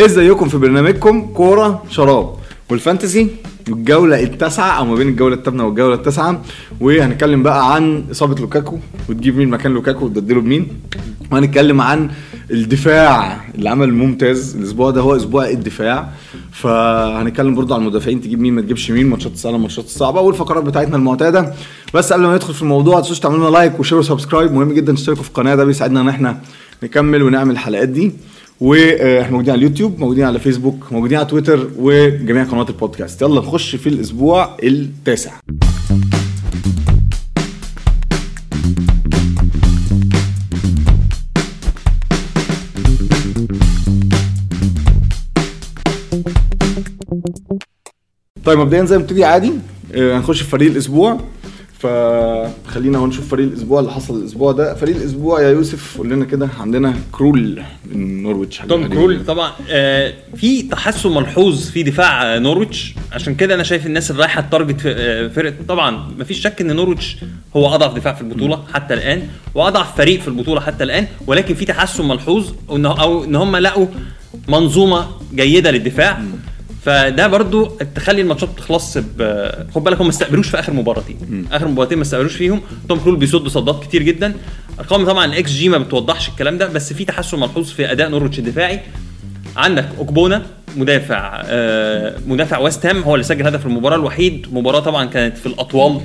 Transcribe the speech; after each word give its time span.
ازيكم 0.00 0.48
في 0.48 0.58
برنامجكم 0.58 1.26
كورة 1.34 1.82
شراب 1.90 2.34
وال 2.70 2.83
fantasy 2.83 3.28
الجولة 3.68 4.22
التاسعة 4.22 4.70
أو 4.78 4.84
ما 4.84 4.94
بين 4.94 5.08
الجولة 5.08 5.34
الثامنة 5.34 5.66
والجولة 5.66 5.94
التاسعة. 5.94 6.42
وهنتكلم 6.80 7.42
بقى 7.42 7.74
عن 7.74 8.04
إصابة 8.10 8.40
لوكاكو 8.40 8.78
وتجيب 9.08 9.36
مين 9.36 9.48
مكان 9.50 9.72
لوكاكو 9.72 10.04
وتبدله 10.04 10.40
بمين. 10.40 10.68
وهنتكلم 11.32 11.80
عن 11.80 12.10
الدفاع 12.50 13.40
اللي 13.54 13.68
عمل 13.70 13.94
ممتاز 13.94 14.56
الأسبوع 14.56 14.90
ده 14.90 15.00
هو 15.00 15.16
أسبوع 15.16 15.48
الدفاع. 15.48 16.08
فهنتكلم 16.52 17.54
برضه 17.54 17.74
عن 17.74 17.80
المدافعين 17.80 18.20
تجيب 18.20 18.40
مين 18.40 18.54
ما 18.54 18.60
تجيبش 18.60 18.90
مين 18.90 19.06
ماتشات 19.06 19.32
السهلة 19.32 19.58
ماتشات 19.58 19.84
الصعبة 19.84 20.20
والفقرات 20.20 20.64
بتاعتنا 20.64 20.96
المعتادة. 20.96 21.52
بس 21.94 22.12
قبل 22.12 22.22
ما 22.22 22.34
ندخل 22.34 22.54
في 22.54 22.62
الموضوع 22.62 22.94
ما 22.94 23.00
تنسوش 23.00 23.20
تعملوا 23.20 23.40
لنا 23.40 23.56
like 23.56 23.80
و 23.80 23.83
share 23.83 23.98
و 23.98 24.03
subscribe. 24.03 24.52
مهم 24.52 24.72
جدا 24.72 24.92
تشتركوا 24.92 25.22
في 25.22 25.28
القناة 25.28 25.54
ده 25.54 25.64
بيساعدنا 25.64 26.00
إن 26.00 26.08
إحنا 26.08 26.40
نكمل 26.82 27.22
ونعمل 27.22 27.50
الحلقات 27.50 27.88
دي. 27.88 28.12
وإحنا 28.60 29.30
موجودين 29.30 29.50
على 29.52 29.58
اليوتيوب 29.58 30.00
موجودين 30.00 30.24
على 30.24 30.38
فيسبوك 30.38 30.92
موجودين 30.92 31.18
على 31.18 31.26
تويتر 31.26 31.70
وجميع 31.78 32.44
قنوات 32.44 32.70
البودكاست. 32.70 33.22
يلا 33.22 33.40
نخش 33.40 33.76
في 33.76 33.88
الأسبوع 33.88 34.56
التاسع. 34.62 35.32
طيب 48.44 48.58
مبدئيا 48.58 48.84
زي 48.84 48.98
ما 48.98 49.02
بتبتدي 49.02 49.24
عادي 49.24 49.52
آه، 49.94 50.18
هنخش 50.18 50.42
في 50.42 50.50
فريق 50.50 50.70
الأسبوع. 50.70 51.20
فخلينا 51.78 52.98
نشوف 53.06 53.28
فريق 53.28 53.46
الأسبوع 53.46 53.80
اللي 53.80 53.92
حصل 53.92 54.16
الأسبوع 54.20 54.52
ده. 54.52 54.74
فريق 54.74 54.96
الأسبوع 54.96 55.42
يا 55.42 55.50
يوسف 55.50 55.98
قول 55.98 56.10
لنا 56.10 56.24
كده 56.24 56.48
عندنا 56.60 56.94
كرول 57.12 57.62
من 57.92 58.22
نورويتش 58.22 58.58
توم 58.68 58.86
كرول 58.86 59.24
طبعا. 59.26 59.52
آه 59.70 60.14
في 60.36 60.62
تحسن 60.62 61.10
ملحوظ 61.14 61.68
في 61.70 61.82
دفاع 61.82 62.34
آه، 62.34 62.38
نورويتش. 62.38 62.94
عشان 63.12 63.34
كده 63.34 63.54
أنا 63.54 63.62
شايف 63.62 63.86
الناس 63.86 64.10
اللي 64.10 64.22
رايحة 64.22 64.40
ال 64.40 64.46
target 64.46 64.80
في 64.80 64.90
آه، 64.96 65.28
فرقه 65.28 65.54
طبعا 65.68 66.08
مفيش 66.18 66.40
شك 66.40 66.60
إن 66.60 66.76
نورويتش 66.76 67.16
هو 67.56 67.74
أضعف 67.74 67.94
دفاع 67.94 68.14
في 68.14 68.20
البطولة 68.20 68.62
حتى 68.74 68.94
الآن 68.94 69.22
وأضعف 69.54 69.96
فريق 69.96 70.20
في 70.20 70.28
البطولة 70.28 70.60
حتى 70.60 70.84
الآن. 70.84 71.06
ولكن 71.26 71.54
في 71.54 71.64
تحسن 71.64 72.08
ملحوظ 72.08 72.50
أو 72.70 73.24
إن 73.24 73.36
هم 73.36 73.56
لقوا 73.56 73.86
منظومة 74.48 75.06
جيدة 75.34 75.70
للدفاع. 75.70 76.22
فده 76.88 77.26
برضو 77.26 77.66
تخلي 77.94 78.20
الماتشات 78.20 78.48
تخلص 78.56 78.98
ب 78.98 79.22
خد 79.74 79.84
بالك 79.84 79.98
هم 80.00 80.04
ما 80.06 80.10
استقبلوش 80.10 80.48
في 80.48 80.58
آخر 80.58 80.72
مباراتين. 80.72 81.46
آخر 81.52 81.68
مباراتين 81.68 81.98
ما 81.98 82.02
استقبلوش 82.02 82.36
فيهم. 82.36 82.60
توم 82.88 82.98
كرول 82.98 83.16
بيصد 83.16 83.48
صدات 83.48 83.82
كتير 83.82 84.02
جدا. 84.02 84.34
أرقام 84.80 85.06
طبعا 85.06 85.24
الاكس 85.24 85.50
جي 85.50 85.68
ما 85.68 85.78
بتوضحش 85.78 86.28
الكلام 86.28 86.58
ده 86.58 86.66
بس 86.66 86.92
في 86.92 87.04
تحسن 87.04 87.40
ملحوظ 87.40 87.70
في 87.70 87.92
أداء 87.92 88.08
نورويتش 88.10 88.38
الدفاعي. 88.38 88.80
عندك 89.56 89.88
أوجبونا 89.98 90.42
مدافع 90.76 91.42
آه 91.44 92.14
مدافع 92.26 92.58
ويست 92.58 92.86
هام 92.86 93.02
هو 93.02 93.14
اللي 93.14 93.24
سجل 93.24 93.46
هدف 93.46 93.66
المباراة 93.66 93.96
الوحيد. 93.96 94.46
مباراة 94.52 94.80
طبعا 94.80 95.04
كانت 95.04 95.38
في 95.38 95.46
الاطوال 95.46 96.00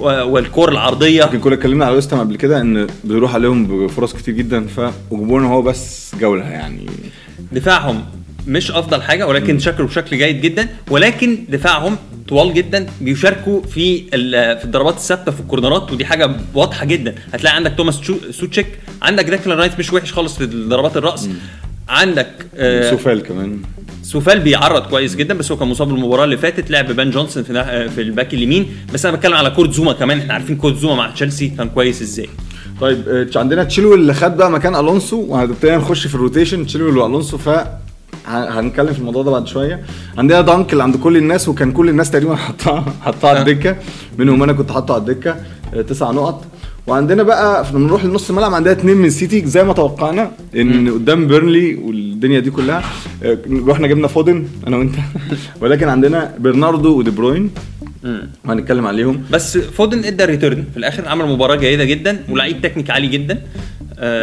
والكور 0.00 0.72
العرضية. 0.72 1.22
يمكن 1.22 1.40
كنا 1.40 1.54
اتكلمنا 1.54 1.84
على 1.84 1.94
ويست 1.94 2.14
هام 2.14 2.20
قبل 2.20 2.36
كده 2.36 2.60
إن 2.60 2.86
بيروح 3.04 3.34
عليهم 3.34 3.86
بفرص 3.86 4.12
كتير 4.12 4.34
جدا 4.34 4.66
فأوجبونا 4.66 5.46
هو 5.46 5.62
بس 5.62 6.14
جولة 6.20 6.44
يعني. 6.44 6.86
دفاعهم 7.52 8.04
مش 8.46 8.70
أفضل 8.70 9.02
حاجة 9.02 9.26
ولكن 9.26 9.58
شكله 9.58 9.86
بشكل 9.86 10.18
جيد 10.18 10.40
جدا. 10.40 10.68
ولكن 10.90 11.38
دفاعهم 11.48 11.96
طوال 12.28 12.54
جدا 12.54 12.86
بيشاركوا 13.00 13.62
في 13.62 14.02
في 14.58 14.64
الضربات 14.64 14.96
الثابتة 14.96 15.32
في 15.32 15.40
الكورنرات 15.40 15.92
ودي 15.92 16.04
حاجة 16.04 16.30
واضحة 16.54 16.84
جدا. 16.84 17.14
هتلاقي 17.32 17.56
عندك 17.56 17.74
توماس 17.76 18.00
سوتشيك 18.30 18.66
عندك 19.02 19.24
ديكلان 19.24 19.58
رايس 19.58 19.78
مش 19.78 19.92
وحش 19.92 20.12
خالص 20.12 20.38
في 20.38 20.46
ضربات 20.46 20.96
الرأس. 20.96 21.28
عندك 21.88 22.30
آه 22.56 22.90
سوفال 22.90 23.22
كمان. 23.22 23.62
سوفال 24.02 24.40
بيعرض 24.40 24.82
كويس 24.86 25.16
جدا 25.16 25.34
بس 25.34 25.52
هو 25.52 25.58
كان 25.58 25.68
مصاب 25.68 25.90
المباراة 25.90 26.24
اللي 26.24 26.36
فاتت. 26.36 26.70
لعب 26.70 26.92
بن 26.92 27.10
جونسون 27.10 27.42
في 27.42 27.88
في 27.88 28.00
الباك 28.00 28.34
اليمين. 28.34 28.66
بس 28.94 29.06
أنا 29.06 29.16
بتكلم 29.16 29.34
على 29.34 29.50
كورت 29.50 29.72
زوما 29.72 29.92
كمان. 29.92 30.18
إحنا 30.18 30.34
عارفين 30.34 30.56
كورت 30.56 30.76
زوما 30.76 30.94
مع 30.94 31.10
تشيلسي 31.10 31.48
كان 31.48 31.68
كويس 31.68 32.02
إزاي. 32.02 32.28
طيب 32.80 33.08
آه، 33.08 33.38
عندنا 33.38 33.64
تشيلويل 33.64 33.94
اللي 33.94 34.14
خد 34.14 34.36
بقى 34.36 34.50
مكان 34.50 34.74
ألونسو 34.74 35.20
وهنبتدي 35.28 35.76
نخش 35.76 36.06
في 36.06 36.14
ال 36.14 36.19
rotation. 36.19 36.66
تشيلويل 36.66 37.02
وألونسو 37.04 37.38
ف 37.38 37.48
هنتكلم 38.26 38.92
في 38.92 38.98
الموضوع 38.98 39.22
ده 39.22 39.30
بعد 39.30 39.46
شوية. 39.46 39.80
عندنا 40.18 40.40
دانك 40.40 40.72
اللي 40.72 40.82
عند 40.82 40.96
كل 40.96 41.16
الناس 41.16 41.48
وكان 41.48 41.72
كل 41.72 41.88
الناس 41.88 42.10
تقريبا 42.10 42.34
حطها 42.46 42.84
حطها 43.00 43.28
على 43.30 43.38
آه. 43.38 43.42
الدكة. 43.42 43.76
منهم 44.18 44.42
أنا 44.42 44.52
كنت 44.52 44.72
حاطه 44.72 44.94
على 44.94 45.00
الدكة 45.00 45.36
آه، 45.74 45.82
تسع 45.82 46.10
نقط. 46.10 46.44
وعندنا 46.86 47.22
بقى 47.22 47.66
لما 47.74 47.86
نروح 47.86 48.04
لنص 48.04 48.30
الملعب 48.30 48.54
عندنا 48.54 48.72
اتنين 48.72 48.96
من 48.96 49.10
سيتي. 49.10 49.46
زي 49.46 49.64
ما 49.64 49.72
توقعنا 49.72 50.30
إن 50.56 50.90
قدام 50.90 51.26
بيرنلي 51.26 51.74
والدنيا 51.74 52.40
دي 52.40 52.50
كلها 52.50 52.82
آه، 53.22 53.38
رحنا 53.66 53.86
جبنا 53.86 54.08
فودن 54.08 54.46
أنا 54.66 54.76
وأنت. 54.76 54.94
ولكن 55.60 55.88
عندنا 55.88 56.34
برناردو 56.38 56.98
ودي 56.98 57.10
بروين. 57.10 57.50
وهنتكلم 58.44 58.86
عليهم. 58.86 59.22
بس 59.30 59.58
فودن 59.58 60.04
ادى 60.04 60.24
return 60.24 60.64
في 60.72 60.76
الآخر 60.76 61.08
عمل 61.08 61.26
مباراة 61.26 61.56
جيدة 61.56 61.84
جدا 61.84 62.24
ولعيب 62.30 62.62
تكنيك 62.62 62.90
عالي 62.90 63.06
جدا. 63.06 63.42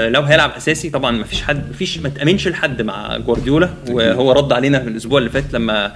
لو 0.09 0.22
هيلعب 0.22 0.51
أساسي 0.57 0.90
طبعا 0.90 1.12
ما 1.12 1.23
فيش 1.23 1.41
حد 1.41 1.67
ما 1.67 1.73
فيش 1.73 1.97
ما 2.00 2.09
تأمنش 2.09 2.47
لحد 2.47 2.81
مع 2.81 3.17
جوارديولا 3.17 3.69
وهو 3.90 4.31
رد 4.31 4.53
علينا 4.53 4.79
في 4.79 4.88
الأسبوع 4.90 5.19
اللي 5.19 5.29
فات 5.29 5.53
لما 5.53 5.94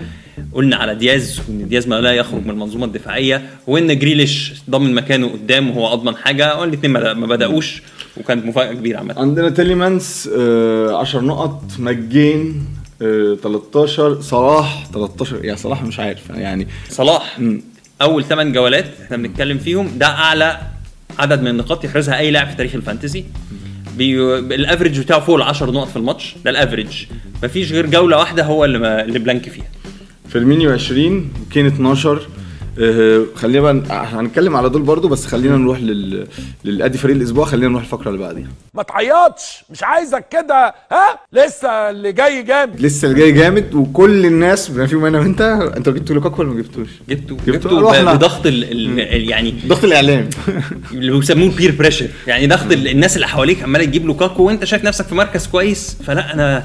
قلنا 0.54 0.76
على 0.76 0.96
دياز 0.96 1.42
وإن 1.48 1.68
دياز 1.68 1.88
ما 1.88 2.02
لا 2.02 2.12
يخرج 2.12 2.44
من 2.44 2.50
المنظومة 2.50 2.86
الدفاعية 2.86 3.42
وإن 3.68 4.00
جريليش 4.00 4.54
ضمن 4.70 4.94
مكانه 4.94 5.28
قدام 5.30 5.70
وهو 5.78 5.94
أضمن 5.94 6.16
حاجة 6.16 6.60
والاثنين 6.60 6.92
ما 6.92 7.28
بدأوش 7.28 7.82
وكانت 8.18 8.46
مفاجأة 8.46 8.74
كبيرة 8.74 8.98
عامة. 8.98 9.16
عندنا 9.20 9.50
تيليمانس 9.50 10.30
آه 10.38 10.98
10 10.98 11.20
نقط 11.22 11.64
مجين 11.80 12.66
آه 13.02 13.38
13 13.44 14.22
صلاح 14.22 14.88
13 14.94 15.46
يا 15.46 15.56
صلاح 15.56 15.84
مش 15.84 16.00
عارف 16.00 16.30
يعني 16.30 16.68
صلاح. 16.90 17.40
مم. 17.40 17.62
أول 18.02 18.24
8 18.24 18.54
جولات 18.54 18.86
إحنا 19.06 19.18
بنتكلم 19.18 19.58
فيهم 19.58 19.92
ده 19.98 20.06
أعلى 20.08 20.58
عدد 21.20 21.42
من 21.42 21.48
النقاط 21.48 21.84
يحرزها 21.86 22.18
أي 22.18 22.32
لاعب 22.32 22.48
في 22.50 22.56
تاريخ 22.56 22.76
الفانتسي 22.76 23.26
بي... 23.98 24.40
ال 24.40 24.47
average 24.47 25.00
بتاعه 25.00 25.20
فوق 25.20 25.36
ال 25.36 25.42
10 25.42 25.72
نقط 25.72 25.88
في 25.88 25.96
الماتش 25.96 26.36
ده 26.46 26.52
الأفريج 26.52 27.06
مفيش 27.44 27.72
غير 27.72 27.86
جولة 27.86 28.18
واحدة 28.18 28.44
هو 28.44 28.66
اللي. 28.66 29.02
اللي 29.02 29.20
blank 29.20 29.50
فيها 29.50 29.68
فيرمينو 30.30 30.72
20 30.72 31.32
وكين 31.48 31.66
12 31.66 32.18
آه 32.18 32.22
خلينا 33.36 33.62
بقى 33.62 33.84
هنتكلم 33.90 34.56
على 34.56 34.70
دول 34.70 34.82
برضو 34.82 35.08
بس 35.08 35.26
خلينا 35.26 35.58
نروح 35.58 35.80
لل 35.80 36.28
للأدي 36.66 36.98
فريق 36.98 37.16
الأسبوع 37.16 37.46
خلينا 37.46 37.68
نروح 37.68 37.82
الفقرة 37.84 38.08
اللي 38.10 38.20
بعديها. 38.20 38.48
ما 38.74 38.84
تعيطش 38.84 39.64
مش 39.70 39.84
عايزك 39.84 40.26
كده 40.32 40.76
ها؟ 40.92 41.20
لسه 41.34 41.70
اللي 41.90 42.12
جاي 42.12 42.44
جامد. 42.44 42.82
لسه 42.82 43.08
اللي 43.08 43.20
جاي 43.20 43.32
جامد 43.32 43.74
وكل 43.74 44.26
الناس 44.26 44.70
بما 44.70 44.88
فيهم 44.88 45.06
أنا 45.06 45.20
وأنت 45.20 45.42
أنت 45.78 45.90
جبت 45.90 46.12
لوكاكو 46.12 46.42
ولا 46.42 46.50
ما 46.52 46.62
جبتوش؟ 46.62 46.88
جبته. 47.10 47.38
جبته؟ 47.48 47.52
جبته 47.70 47.82
رحنا. 47.92 48.14
ب- 48.14 48.18
بضغط 48.18 48.46
ال... 48.46 48.72
ال... 49.00 49.30
يعني 49.30 49.54
ضغط 49.68 49.84
الإعلام. 49.84 50.30
اللي 50.92 51.12
بيسموه 51.12 51.48
ال 51.50 51.54
peer 51.54 51.72
pressure 51.72 52.08
يعني 52.28 52.48
ضغط 52.48 52.72
ال- 52.72 52.88
الناس 52.88 53.16
اللي 53.16 53.28
حواليك 53.28 53.64
عمالة 53.64 53.86
تجيب 53.86 54.06
لوكاكو 54.06 54.44
وأنت 54.44 54.64
شايف 54.66 54.84
نفسك 54.84 55.06
في 55.06 55.16
مركز 55.16 55.48
كويس 55.48 55.98
فلا 56.08 56.34
أنا 56.34 56.64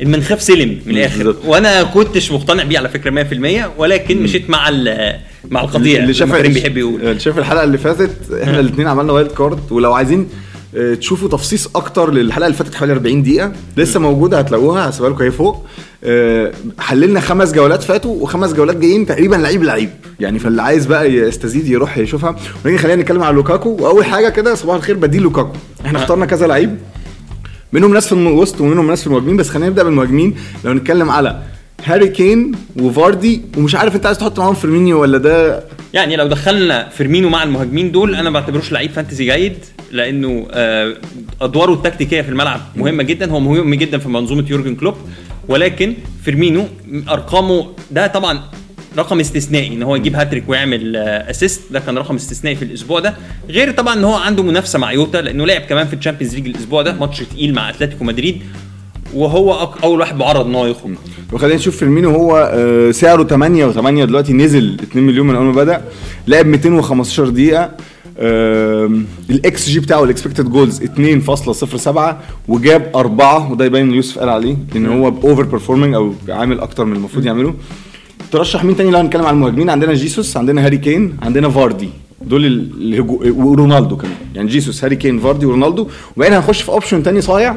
اللي 0.00 0.21
خاف 0.21 0.42
سلم 0.42 0.80
من 0.86 0.96
الآخر. 0.96 1.36
وأنا 1.44 1.82
كنتش 1.82 2.32
مقتنع 2.32 2.62
بيه 2.64 2.78
على 2.78 2.88
فكرة 2.88 3.24
100% 3.68 3.70
ولكن 3.78 4.22
مشيت 4.22 4.50
مع 4.50 4.68
ال... 4.68 5.18
مع 5.50 5.60
القضية. 5.60 5.98
اللي 5.98 6.14
شاف 6.14 6.32
كريم 6.32 6.52
بيحب 6.52 6.76
يقول. 6.76 7.00
اللي 7.00 7.20
شاف 7.20 7.38
الحلقة 7.38 7.64
اللي 7.64 7.78
فاتت 7.78 8.32
إحنا 8.42 8.60
الاثنين 8.60 8.88
عملنا 8.88 9.12
wild 9.12 9.30
card 9.30 9.72
ولو 9.72 9.92
عايزين 9.92 10.28
آه، 10.76 10.94
تشوفوا 10.94 11.28
تفصيص 11.28 11.68
أكتر 11.76 12.10
للحلقة 12.12 12.46
اللي 12.46 12.58
فاتت 12.58 12.74
حوالي 12.74 12.92
40 12.92 13.22
دقيقة 13.22 13.52
لسه 13.76 14.00
موجودة 14.00 14.38
هتلاقوها 14.38 14.88
هسيبها 14.90 15.10
لكم 15.10 15.22
أهي 15.22 15.30
فوق. 15.30 15.66
آه، 16.04 16.52
حللنا 16.78 17.20
خمس 17.20 17.52
جولات 17.52 17.82
فاتوا 17.82 18.22
وخمس 18.22 18.52
جولات 18.52 18.76
جايين 18.76 19.06
تقريبا 19.06 19.36
لعيب 19.36 19.62
لعيب. 19.62 19.90
يعني 20.20 20.38
فاللي 20.38 20.62
عايز 20.62 20.86
بقى 20.86 21.12
يستزيد 21.14 21.66
يروح 21.68 21.98
يشوفها. 21.98 22.36
ونيجي 22.64 22.78
خلينا 22.82 23.02
نتكلم 23.02 23.22
على 23.22 23.34
لوكاكو. 23.36 23.68
وأول 23.80 24.04
حاجة 24.04 24.28
كده 24.28 24.54
صباح 24.54 24.76
الخير 24.76 24.96
بديل 24.96 25.22
لوكاكو. 25.22 25.52
إحنا 25.86 25.98
اخترنا 25.98 26.26
كذا 26.26 26.46
لعيب. 26.46 26.78
منهم 27.72 27.94
ناس 27.94 28.06
في 28.06 28.12
الوسط 28.12 28.60
ومنهم 28.60 28.86
ناس 28.86 29.00
في 29.00 29.06
المهاجمين 29.06 29.36
بس 29.36 29.48
خلينا 29.48 29.68
نبدأ 29.68 29.82
بالمهاجمين. 29.82 30.34
لو 30.64 30.72
نتكلم 30.72 31.10
على 31.10 31.42
هاري 31.84 32.08
كين 32.08 32.52
وفاردي 32.76 33.40
ومش 33.56 33.74
عارف 33.74 33.96
انت 33.96 34.06
عايز 34.06 34.18
تحط 34.18 34.38
معاهم 34.38 34.54
فيرمينو 34.54 35.00
ولا 35.00 35.18
ده 35.18 35.64
يعني 35.94 36.16
لو 36.16 36.26
دخلنا 36.26 36.88
فيرمينو 36.88 37.28
مع 37.28 37.42
المهاجمين 37.42 37.92
دول 37.92 38.14
أنا 38.14 38.30
ما 38.30 38.40
بعتبروش 38.40 38.72
لعيب 38.72 38.90
fantasy 38.90 39.24
جيد 39.24 39.56
لأنه 39.92 40.46
آه، 40.50 40.94
أدواره 41.40 41.72
التكتيكية 41.72 42.22
في 42.22 42.28
الملعب 42.28 42.60
مهمة 42.76 43.02
جدا 43.02 43.30
هو 43.30 43.40
مهم 43.40 43.74
جدا 43.74 43.98
في 43.98 44.08
منظومة 44.08 44.44
يورجن 44.50 44.74
كلوب 44.74 44.94
ولكن 45.48 45.94
فيرمينو 46.24 46.64
أرقامه 47.08 47.66
ده 47.90 48.06
طبعا 48.06 48.40
رقم 48.98 49.20
استثنائي 49.20 49.68
إن 49.68 49.82
هو 49.82 49.96
يجيب 49.96 50.16
هاتريك 50.16 50.48
ويعمل 50.48 50.96
assist 50.96 51.60
ده 51.72 51.80
كان 51.80 51.98
رقم 51.98 52.14
استثنائي 52.14 52.56
في 52.56 52.64
الأسبوع 52.64 53.00
ده. 53.00 53.14
غير 53.48 53.70
طبعا 53.70 53.94
إن 53.94 54.04
هو 54.04 54.14
عنده 54.14 54.42
منافسة 54.42 54.78
مع 54.78 54.92
يوتا 54.92 55.18
لأنه 55.18 55.46
لعب 55.46 55.60
كمان 55.60 55.86
في 55.86 55.94
الشامبيونز 55.96 56.34
ليج 56.34 56.46
الأسبوع 56.46 56.82
ده 56.82 56.92
ماتش 56.92 57.18
تقيل 57.18 57.54
مع 57.54 57.70
أتلتيكو 57.70 58.04
مدريد. 58.04 58.42
وهو 59.14 59.68
أول 59.84 60.00
واحد 60.00 60.16
معرض 60.16 60.46
إن 60.46 60.54
هو 60.54 60.66
يخرج 60.66 60.92
وخلينا 61.32 61.56
نشوف 61.56 61.76
فيرمينو 61.76 62.10
هو 62.10 62.50
آه، 62.54 62.90
سعره 62.90 63.22
8 63.24 63.72
و8 63.72 63.78
دلوقتي 64.06 64.32
نزل 64.32 64.76
2 64.82 65.06
مليون 65.06 65.26
من 65.26 65.34
أول 65.34 65.44
ما 65.44 65.52
بدأ 65.52 65.84
لعب 66.26 66.46
215 66.46 67.28
دقيقة. 67.28 67.70
الاكس 69.30 69.68
جي 69.68 69.80
بتاعه 69.80 70.04
ال 70.04 70.09
expected 70.09 70.50
goals 70.50 70.82
2.07 70.82 72.14
وجاب 72.48 72.90
أربعة 72.94 73.52
وده 73.52 73.64
يبين 73.64 73.94
يوسف 73.94 74.18
قال 74.18 74.28
عليه 74.28 74.56
إن 74.76 74.86
هو 74.86 75.08
over 75.08 75.42
performing 75.42 75.94
أو 75.94 76.14
عامل 76.28 76.60
أكتر 76.60 76.84
من 76.84 76.96
المفروض 76.96 77.26
يعمله. 77.26 77.54
ترشح 78.32 78.64
مين 78.64 78.76
تاني 78.76 78.90
لو 78.90 78.98
هنتكلم 78.98 79.24
عن 79.26 79.34
المهاجمين؟ 79.34 79.70
عندنا 79.70 79.94
جيسوس 79.94 80.36
عندنا 80.36 80.64
هاري 80.66 80.78
كين 80.78 81.16
عندنا 81.22 81.48
فاردي 81.48 81.88
دول 82.26 82.46
الهجو... 82.46 83.22
ورونالدو 83.24 83.96
كمان. 83.96 84.16
يعني 84.34 84.48
جيسوس 84.48 84.84
هاري 84.84 84.96
كين 84.96 85.20
فاردي 85.20 85.46
ورونالدو. 85.46 85.88
وبعدين 86.16 86.36
هنخش 86.36 86.62
في 86.62 86.68
option 86.68 87.02
تاني 87.02 87.20
صايع. 87.20 87.56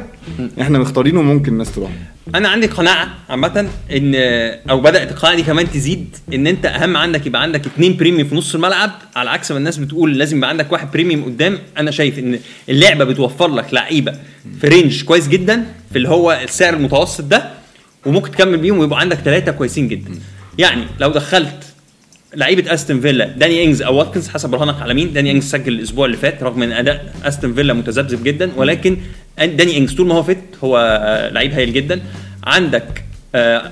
إحنا 0.62 0.80
مختارينه 0.80 1.20
وممكن 1.20 1.52
الناس 1.52 1.76
تروح. 1.76 1.92
أنا 2.36 2.50
عندي 2.50 2.68
قناعة 2.68 3.08
عامة 3.30 3.70
إن 3.92 4.16
أو 4.70 4.82
بدأت 4.82 5.12
القناعة 5.12 5.36
دي 5.36 5.44
كمان 5.44 5.72
تزيد 5.72 6.16
إن 6.34 6.48
أنت 6.48 6.66
أهم 6.66 6.98
عندك 6.98 7.26
يبقى 7.26 7.42
عندك 7.42 7.66
اثنين 7.66 7.98
premium 7.98 8.28
في 8.28 8.36
نص 8.36 8.56
الملعب 8.56 8.92
على 9.16 9.30
عكس 9.30 9.52
ما 9.52 9.58
الناس 9.58 9.78
بتقول 9.78 10.18
لازم 10.18 10.38
يبقى 10.38 10.50
عندك 10.50 10.72
واحد 10.72 10.92
premium 10.92 11.24
قدام. 11.24 11.60
أنا 11.78 11.92
شايف 11.92 12.20
إن 12.20 12.40
اللعبة 12.70 13.04
بتوفر 13.04 13.48
لك 13.48 13.74
لعيبة 13.74 14.14
في 14.62 14.68
range 14.68 15.04
كويس 15.04 15.28
جدا 15.28 15.66
في 15.92 15.98
اللي 15.98 16.10
هو 16.10 16.40
السعر 16.44 16.74
المتوسط 16.74 17.24
ده 17.24 17.50
وممكن 18.06 18.32
تكمل 18.32 18.58
بيهم 18.58 18.80
ويبقى 18.80 19.00
عندك 19.00 19.18
ثلاثة 19.18 19.52
كويسين 19.52 19.88
جدا. 19.88 20.12
يعني 20.58 20.84
لو 21.00 21.12
دخلت 21.12 21.75
لعيبة 22.36 22.74
أستون 22.74 23.02
فيلا. 23.02 23.26
داني 23.26 23.64
إنجز 23.64 23.82
أو 23.82 23.96
واتكنز 23.96 24.28
حسب 24.30 24.50
برهانك 24.50 24.82
على 24.82 24.94
مين. 24.94 25.14
داني 25.14 25.32
إنجز 25.32 25.50
سجل 25.50 25.74
الأسبوع 25.74 26.06
اللي 26.06 26.18
فات 26.18 26.44
رغم 26.44 26.64
إن 26.64 26.72
أداء 26.72 27.14
أستون 27.24 27.54
فيلا 27.54 27.74
متذبذب 27.74 28.24
جدا 28.24 28.52
ولكن 28.56 28.98
داني 29.38 29.78
إنجز 29.78 29.94
طول 29.94 30.08
ما 30.08 30.16
هو 30.16 30.24
fit 30.24 30.38
هو 30.64 30.78
آه، 30.78 31.30
لعيب 31.30 31.54
هايل 31.54 31.74
جدا. 31.74 32.02
عندك 32.44 33.04
آه 33.36 33.72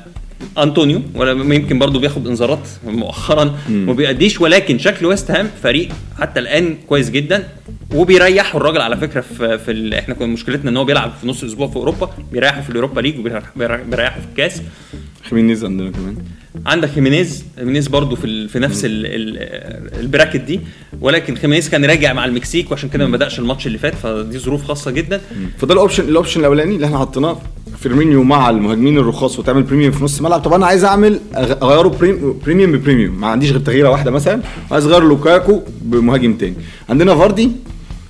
أنطونيو 0.58 1.02
ولا 1.16 1.56
يمكن 1.56 1.80
برضه 1.80 2.00
بياخد 2.00 2.28
انذارات 2.28 2.68
مؤخرا 2.86 3.56
وما 3.70 3.94
بيأديش 3.94 4.42
ولكن 4.42 4.80
شكل 4.80 5.06
ويست 5.06 5.32
هام 5.32 5.50
فريق 5.64 5.90
حتى 6.20 6.40
الآن 6.40 6.78
كويس 6.88 7.10
جدا 7.10 7.48
وبيريحوا 7.96 8.60
الراجل 8.62 8.82
على 8.82 8.98
فكرة 8.98 9.22
في 9.22 9.58
في 9.58 9.72
ال... 9.72 9.94
إحنا 9.94 10.14
كنا 10.14 10.28
مشكلتنا 10.28 10.70
إن 10.70 10.78
هو 10.78 10.86
بيلعب 10.86 11.14
في 11.22 11.28
نص 11.28 11.44
الأسبوع 11.44 11.68
في 11.68 11.76
أوروبا 11.76 12.10
بيريحوا 12.32 12.62
في 12.62 12.70
اليوروبا 12.70 13.02
ليج 13.02 13.20
وبيريحوا 13.20 14.22
في 14.22 14.28
الكاس. 14.32 14.62
خيمينيز 15.30 15.66
عندنا 15.66 15.92
كمان. 15.92 16.16
عندك 16.66 16.90
خيمينيز 16.90 17.46
خيمينيز 17.58 17.88
برضه 17.88 18.16
في 18.16 18.26
ال... 18.26 18.50
في 18.50 18.60
نفس 18.60 18.86
ال... 18.86 19.06
ال... 19.06 20.00
ال 20.00 20.05
bracket 20.05 20.42
دي 20.42 20.60
ولكن 21.02 21.36
خيمينيز 21.36 21.70
كان 21.70 21.86
راجع 21.86 22.14
مع 22.14 22.26
المكسيك 22.26 22.72
وعشان 22.72 22.90
كده 22.90 23.06
ما 23.06 23.18
بدأش 23.18 23.40
الماتش 23.40 23.68
اللي 23.68 23.78
فات 23.78 23.96
فدي 23.96 24.40
ظروف 24.40 24.64
خاصة 24.64 24.92
جدا. 24.92 25.22
فده 25.58 25.74
ال 25.74 25.78
option 25.78 26.04
ال 26.04 26.09
option 26.09 26.40
الأولاني 26.40 26.76
اللي 26.76 26.86
إحنا 26.86 27.00
حطيناه. 27.00 27.42
فيرمينو 27.80 28.24
مع 28.24 28.50
المهاجمين 28.50 28.98
الرخاص 28.98 29.40
وتعمل 29.40 29.64
premium 29.64 29.92
في 29.92 30.04
نص 30.04 30.18
الملعب. 30.18 30.42
طب 30.42 30.54
أنا 30.54 30.66
عايز 30.66 30.84
أعمل 30.86 31.20
أغيره 31.36 31.88
prem 31.88 32.40
premium 32.46 32.72
ب 32.72 32.78
premium 32.78 33.22
ما 33.22 33.28
عنديش 33.28 33.52
غير 33.52 33.60
تغييرة 33.60 33.90
واحدة 33.90 34.12
مثلا. 34.12 34.42
عايز 34.72 34.86
أغير 34.86 35.04
لوكاكو 35.04 35.62
بمهاجم 35.82 36.34
تاني. 36.34 36.56
عندنا 36.90 37.16
فاردي 37.16 37.52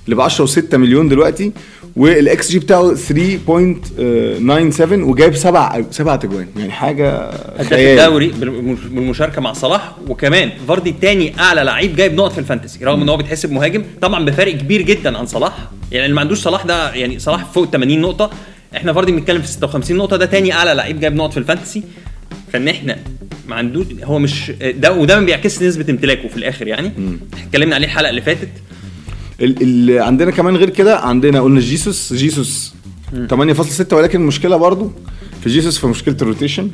اللي 0.04 0.16
ب 0.16 0.20
10 0.20 0.46
و6 0.46 0.74
مليون 0.74 1.08
دلوقتي 1.08 1.52
والإكس 1.96 2.50
جي 2.50 2.58
بتاعه 2.58 2.94
3.97 2.94 4.92
وجايب 4.92 5.34
سبع 5.34 5.82
سبع 5.90 6.16
اجوان. 6.16 6.46
يعني 6.56 6.70
حاجة 6.72 7.18
هداف 7.58 7.72
الدوري 7.72 8.28
بالم- 8.40 8.76
بالمشاركة 8.90 9.40
مع 9.40 9.52
صلاح. 9.52 9.92
وكمان 10.08 10.50
فاردي 10.68 10.90
الثاني 10.90 11.40
أعلى 11.40 11.62
لعيب 11.64 11.96
جايب 11.96 12.14
نقط 12.14 12.32
في 12.32 12.38
الفانتسي 12.38 12.84
رغم 12.84 13.02
إن 13.02 13.08
هو 13.08 13.16
بيتحسب 13.16 13.52
مهاجم 13.52 13.84
طبعا 14.02 14.24
بفارق 14.24 14.52
كبير 14.54 14.82
جدا 14.82 15.18
عن 15.18 15.26
صلاح. 15.26 15.52
يعني 15.92 16.04
اللي 16.04 16.14
ما 16.14 16.20
عندوش 16.20 16.38
صلاح 16.42 16.64
ده 16.66 16.92
يعني 16.94 17.18
صلاح 17.18 17.44
فوق 17.44 17.64
80 17.64 18.00
نقطة. 18.00 18.30
إحنا 18.76 18.92
فاردي 18.92 19.12
بنتكلم 19.12 19.42
في 19.42 19.48
56 19.48 19.96
نقطة 19.96 20.16
ده 20.16 20.26
ثاني 20.26 20.52
أعلى 20.52 20.74
لعيب 20.74 21.00
جايب 21.00 21.14
نقط 21.14 21.32
في 21.32 21.38
الفانتسي. 21.38 21.82
فإن 22.52 22.68
إحنا 22.68 22.96
ما 23.48 23.54
عندوش 23.56 23.86
هو 24.04 24.18
مش 24.18 24.52
ده 24.60 24.92
وده 24.92 25.20
ما 25.20 25.26
بيعكس 25.26 25.62
نسبة 25.62 25.86
امتلاكه 25.90 26.28
في 26.28 26.36
الآخر 26.36 26.66
يعني. 26.66 26.92
اتكلمنا 27.46 27.74
عليه 27.74 27.86
الحلقة 27.86 28.10
اللي 28.10 28.22
فاتت. 28.22 28.48
ال 29.40 29.62
ال 29.62 30.02
عندنا 30.02 30.30
كمان 30.30 30.56
غير 30.56 30.70
كده 30.70 30.98
عندنا 30.98 31.40
قلنا 31.40 31.60
جيسوس. 31.60 32.12
جيسوس 32.12 32.74
8.6 33.30 33.92
ولكن 33.92 34.20
المشكلة 34.20 34.56
برضو 34.56 34.92
في 35.42 35.48
جيسوس 35.50 35.78
في 35.78 35.86
مشكلة 35.86 36.16
ال 36.22 36.27
rotation. 36.27 36.70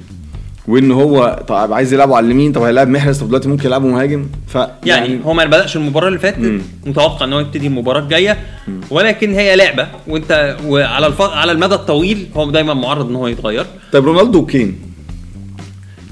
وإن 0.71 0.93
هو 0.93 1.43
طب 1.49 1.73
عايز 1.73 1.93
يلعبه 1.93 2.17
على 2.17 2.27
اليمين 2.27 2.53
طب 2.53 2.63
هيلعب 2.63 2.89
محرز 2.89 3.19
طب 3.21 3.27
دلوقتي 3.29 3.49
ممكن 3.49 3.67
يلعبه 3.67 3.87
مهاجم 3.87 4.27
ف 4.47 4.59
يعني 4.87 5.21
هو 5.25 5.33
ما 5.33 5.45
بدأش 5.45 5.77
المباراة 5.77 6.09
اللي 6.09 6.19
فاتت 6.19 6.61
متوقع 6.87 7.27
إن 7.27 7.33
هو 7.33 7.41
يبتدي 7.41 7.67
المباراة 7.67 8.01
الجاية 8.01 8.39
ولكن 8.91 9.35
هي 9.35 9.57
لعبة 9.57 9.87
وأنت 10.09 10.57
وعلى 10.67 11.07
الف... 11.07 11.23
على 11.23 11.53
المدى 11.53 11.75
الطويل 11.75 12.27
هو 12.37 12.51
دايما 12.51 12.75
معرض 12.75 13.09
إن 13.09 13.17
هو 13.17 13.27
يتغير. 13.27 13.67
طيب 13.93 14.05
رونالدو 14.05 14.39
وكين؟ 14.39 14.79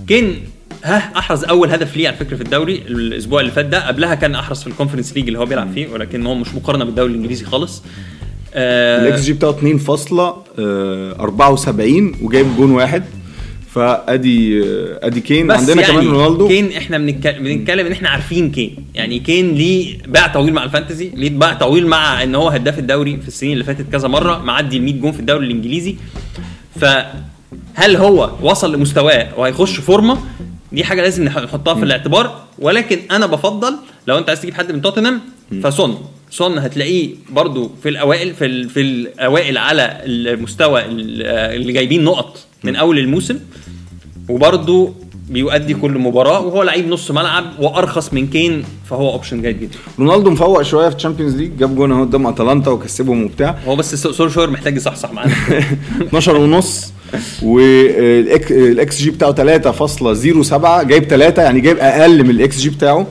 كين 0.08 0.40
ها 0.84 0.96
أحرز 1.18 1.44
أول 1.44 1.70
هدف 1.70 1.96
ليه 1.96 2.08
على 2.08 2.16
فكرة 2.16 2.36
في 2.36 2.42
الدوري 2.42 2.74
الأسبوع 2.88 3.40
اللي 3.40 3.52
فات 3.52 3.64
ده 3.64 3.86
قبلها 3.88 4.14
كان 4.14 4.34
أحرز 4.34 4.60
في 4.60 4.66
الكونفرنس 4.66 5.16
ليج 5.16 5.26
اللي 5.26 5.38
هو 5.38 5.44
بيلعب 5.46 5.72
فيه 5.74 5.88
ولكن 5.88 6.26
هو 6.26 6.34
مش 6.34 6.54
مقارنة 6.54 6.84
بالدوري 6.84 7.10
الإنجليزي 7.10 7.44
خالص. 7.44 7.82
آه 8.54 9.02
الإكس 9.08 9.20
جي 9.20 9.32
بتاعه 9.32 9.52
2.74 9.52 9.58
وجايب 12.22 12.56
جون 12.56 12.70
واحد. 12.70 13.04
فأدي 13.74 14.62
أدي 15.02 15.20
كين. 15.20 15.46
بس 15.46 15.56
عندنا 15.58 15.80
يعني 15.82 15.92
كمان 15.92 16.06
رونالدو. 16.08 16.48
كين 16.48 16.72
إحنا 16.72 16.98
بنتكلم 16.98 17.44
بنتكلم 17.44 17.86
إن 17.86 17.92
إحنا 17.92 18.08
عارفين 18.08 18.50
كين. 18.50 18.76
يعني 18.94 19.18
كين 19.18 19.54
ليه 19.54 19.98
باع 20.08 20.26
طويل 20.26 20.52
مع 20.54 20.64
الفانتزي 20.64 21.10
ليه 21.14 21.30
باع 21.30 21.52
طويل 21.52 21.86
مع 21.86 22.22
إن 22.22 22.34
هو 22.34 22.48
هداف 22.48 22.78
الدوري 22.78 23.16
في 23.16 23.28
السنين 23.28 23.52
اللي 23.52 23.64
فاتت 23.64 23.86
كذا 23.92 24.08
مرة 24.08 24.38
معدي 24.38 24.76
ال 24.76 24.82
100 24.82 24.94
جون 24.94 25.12
في 25.12 25.20
الدوري 25.20 25.46
الإنجليزي. 25.46 25.96
فهل 26.80 27.96
هو 27.96 28.30
وصل 28.42 28.74
لمستواه 28.74 29.28
وهيخش 29.38 29.80
فورمة؟ 29.80 30.18
دي 30.72 30.84
حاجة 30.84 31.02
لازم 31.02 31.28
نح- 31.28 31.38
نحطها 31.38 31.74
في 31.74 31.82
الاعتبار. 31.84 32.42
ولكن 32.58 32.98
أنا 33.10 33.26
بفضل 33.26 33.74
لو 34.06 34.18
أنت 34.18 34.28
عايز 34.28 34.40
تجيب 34.42 34.54
حد 34.54 34.72
من 34.72 34.82
توتنهام 34.82 35.20
فسون. 35.62 35.98
سون 36.30 36.58
هتلاقيه 36.58 37.10
برضو 37.30 37.70
في 37.82 37.88
الأوائل 37.88 38.34
في, 38.34 38.68
في 38.68 38.80
الأوائل 38.80 39.58
على 39.58 40.00
المستوى 40.04 40.84
ال- 40.84 41.22
اللي 41.60 41.72
جايبين 41.72 42.04
نقط. 42.04 42.38
من 42.64 42.76
أول 42.76 42.98
الموسم 42.98 43.38
وبرضه 44.28 44.92
بيؤدي 45.30 45.74
كل 45.74 45.98
مباراة 45.98 46.40
وهو 46.40 46.62
لعيب 46.62 46.88
نص 46.88 47.10
ملعب 47.10 47.44
وأرخص 47.58 48.12
من 48.12 48.26
كين 48.26 48.64
فهو 48.90 49.12
option 49.12 49.42
جيد 49.42 49.60
جدا. 49.60 49.78
رونالدو 49.98 50.30
مفوق 50.30 50.62
شوية 50.62 50.88
في 50.88 50.96
ال 50.96 51.00
Champions 51.00 51.36
League 51.36 51.50
جاب 51.58 51.76
جون 51.76 51.92
أهو 51.92 52.04
قدام 52.04 52.26
أتلانتا 52.26 52.70
وكسبهم 52.70 53.24
وبتاع. 53.24 53.58
هو 53.66 53.76
بس 53.76 53.94
سولشاير 53.94 54.50
محتاج 54.50 54.76
يصحصح 54.76 55.12
معانا. 55.12 55.32
12 56.08 56.36
ونص 56.36 56.92
والاكس 57.42 58.98
جي 58.98 59.10
بتاعه 59.10 59.32
3.07 59.32 60.86
جايب 60.86 61.04
3 61.04 61.42
يعني 61.42 61.60
جايب 61.60 61.78
أقل 61.78 62.24
من 62.24 62.30
الاكس 62.30 62.58
جي 62.60 62.70
بتاعه. 62.70 63.06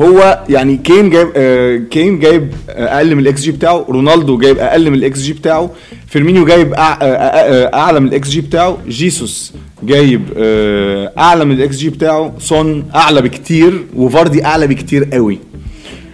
هو 0.00 0.44
يعني 0.48 0.76
كين 0.76 1.10
جايب 1.10 1.28
آه 1.36 1.76
كين 1.90 2.18
جايب 2.18 2.52
أقل 2.68 3.14
من 3.14 3.22
الاكس 3.22 3.40
جي 3.40 3.50
بتاعه 3.52 3.86
رونالدو 3.88 4.38
جايب 4.38 4.58
أقل 4.58 4.90
من 4.90 4.96
الاكس 4.96 5.18
جي 5.20 5.32
بتاعه 5.32 5.70
فيرمينيو 6.06 6.44
جايب 6.44 6.74
أع- 6.74 6.78
آه، 6.78 6.82
آه، 7.04 7.74
أعلى 7.74 8.00
من 8.00 8.08
الاكس 8.08 8.28
جي 8.28 8.40
بتاعه 8.40 8.78
جيسوس 8.88 9.52
جايب 9.82 10.22
آه، 10.36 11.12
أعلى 11.18 11.44
من 11.44 11.52
الاكس 11.52 11.76
جي 11.76 11.90
بتاعه 11.90 12.34
سون 12.38 12.84
أعلى 12.94 13.22
بكتير 13.22 13.84
وفاردي 13.96 14.44
أعلى 14.44 14.66
بكتير 14.66 15.04
قوي. 15.12 15.38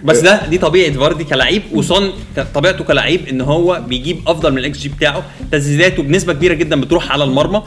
بس 0.03 0.19
ده 0.19 0.45
دي 0.49 0.57
طبيعة 0.57 0.91
فاردي 0.91 1.23
كلاعب 1.23 1.61
وسون 1.73 2.09
طبيعته 2.55 2.83
كلاعب 2.83 3.19
إن 3.31 3.41
هو 3.41 3.81
بيجيب 3.87 4.17
أفضل 4.27 4.51
من 4.51 4.57
الاكس 4.57 4.77
جي 4.77 4.89
بتاعه 4.89 5.23
تسديداته 5.51 6.03
بنسبة 6.03 6.33
كبيرة 6.33 6.53
جدا 6.53 6.81
بتروح 6.81 7.11
على 7.11 7.23
المرمى. 7.23 7.61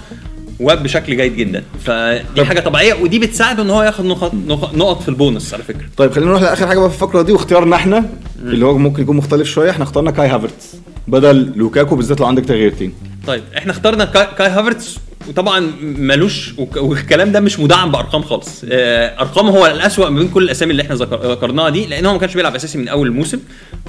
وبشكل 0.61 1.17
جيد 1.17 1.37
جدا. 1.37 1.63
فدي 1.85 2.45
حاجة 2.45 2.61
طبيعية 2.61 2.95
ودي 2.95 3.19
بتساعده 3.19 3.63
إن 3.63 3.71
هو 3.71 3.83
ياخد 3.83 4.05
نقط 4.05 4.35
نقط- 4.75 5.03
في 5.03 5.09
البونص 5.09 5.55
على 5.55 5.63
فكرة. 5.63 5.85
طيب 5.97 6.13
خلينا 6.13 6.31
نروح 6.31 6.43
لآخر 6.43 6.67
حاجة 6.67 6.79
بقى 6.79 6.89
في 6.91 6.95
الفقرة 6.95 7.23
دي 7.23 7.33
واختيارنا 7.33 7.77
إحنا 7.77 8.05
اللي 8.43 8.67
هو 8.67 8.79
ممكن 8.79 9.03
يكون 9.03 9.17
مختلف 9.17 9.49
شوية. 9.49 9.71
إحنا 9.71 9.85
اخترنا 9.85 10.11
كاي 10.11 10.29
هافرتز 10.29 10.75
بدل 11.09 11.53
لوكاكو 11.57 11.97
بالذات 11.97 12.21
لو 12.21 12.27
عندك 12.27 12.45
تغييرتين. 12.45 12.93
طيب 13.27 13.43
إحنا 13.57 13.73
اخترنا 13.73 14.05
كاي, 14.05 14.49
هافرتس 14.49 14.99
وطبعا 15.29 15.73
ملوش 15.83 16.55
والكلام 16.77 17.33
ده 17.33 17.41
مش 17.41 17.61
مدعم 17.61 17.91
بأرقام 17.93 18.23
خالص. 18.23 18.65
آه، 18.71 19.21
ارقامه 19.21 19.51
هو 19.51 19.67
الأسوأ 19.67 20.09
ما 20.09 20.19
بين 20.19 20.29
كل 20.29 20.43
الأسامي 20.43 20.71
اللي 20.73 20.83
إحنا 20.83 20.95
ذكر- 20.95 21.31
ذكرناها 21.33 21.69
دي 21.71 21.87
لأن 21.87 22.07
هو 22.07 22.13
ما 22.13 22.19
كانش 22.19 22.35
بيلعب 22.35 22.55
أساسي 22.55 22.79
من 22.79 22.89
أول 22.89 23.07
الموسم. 23.07 23.39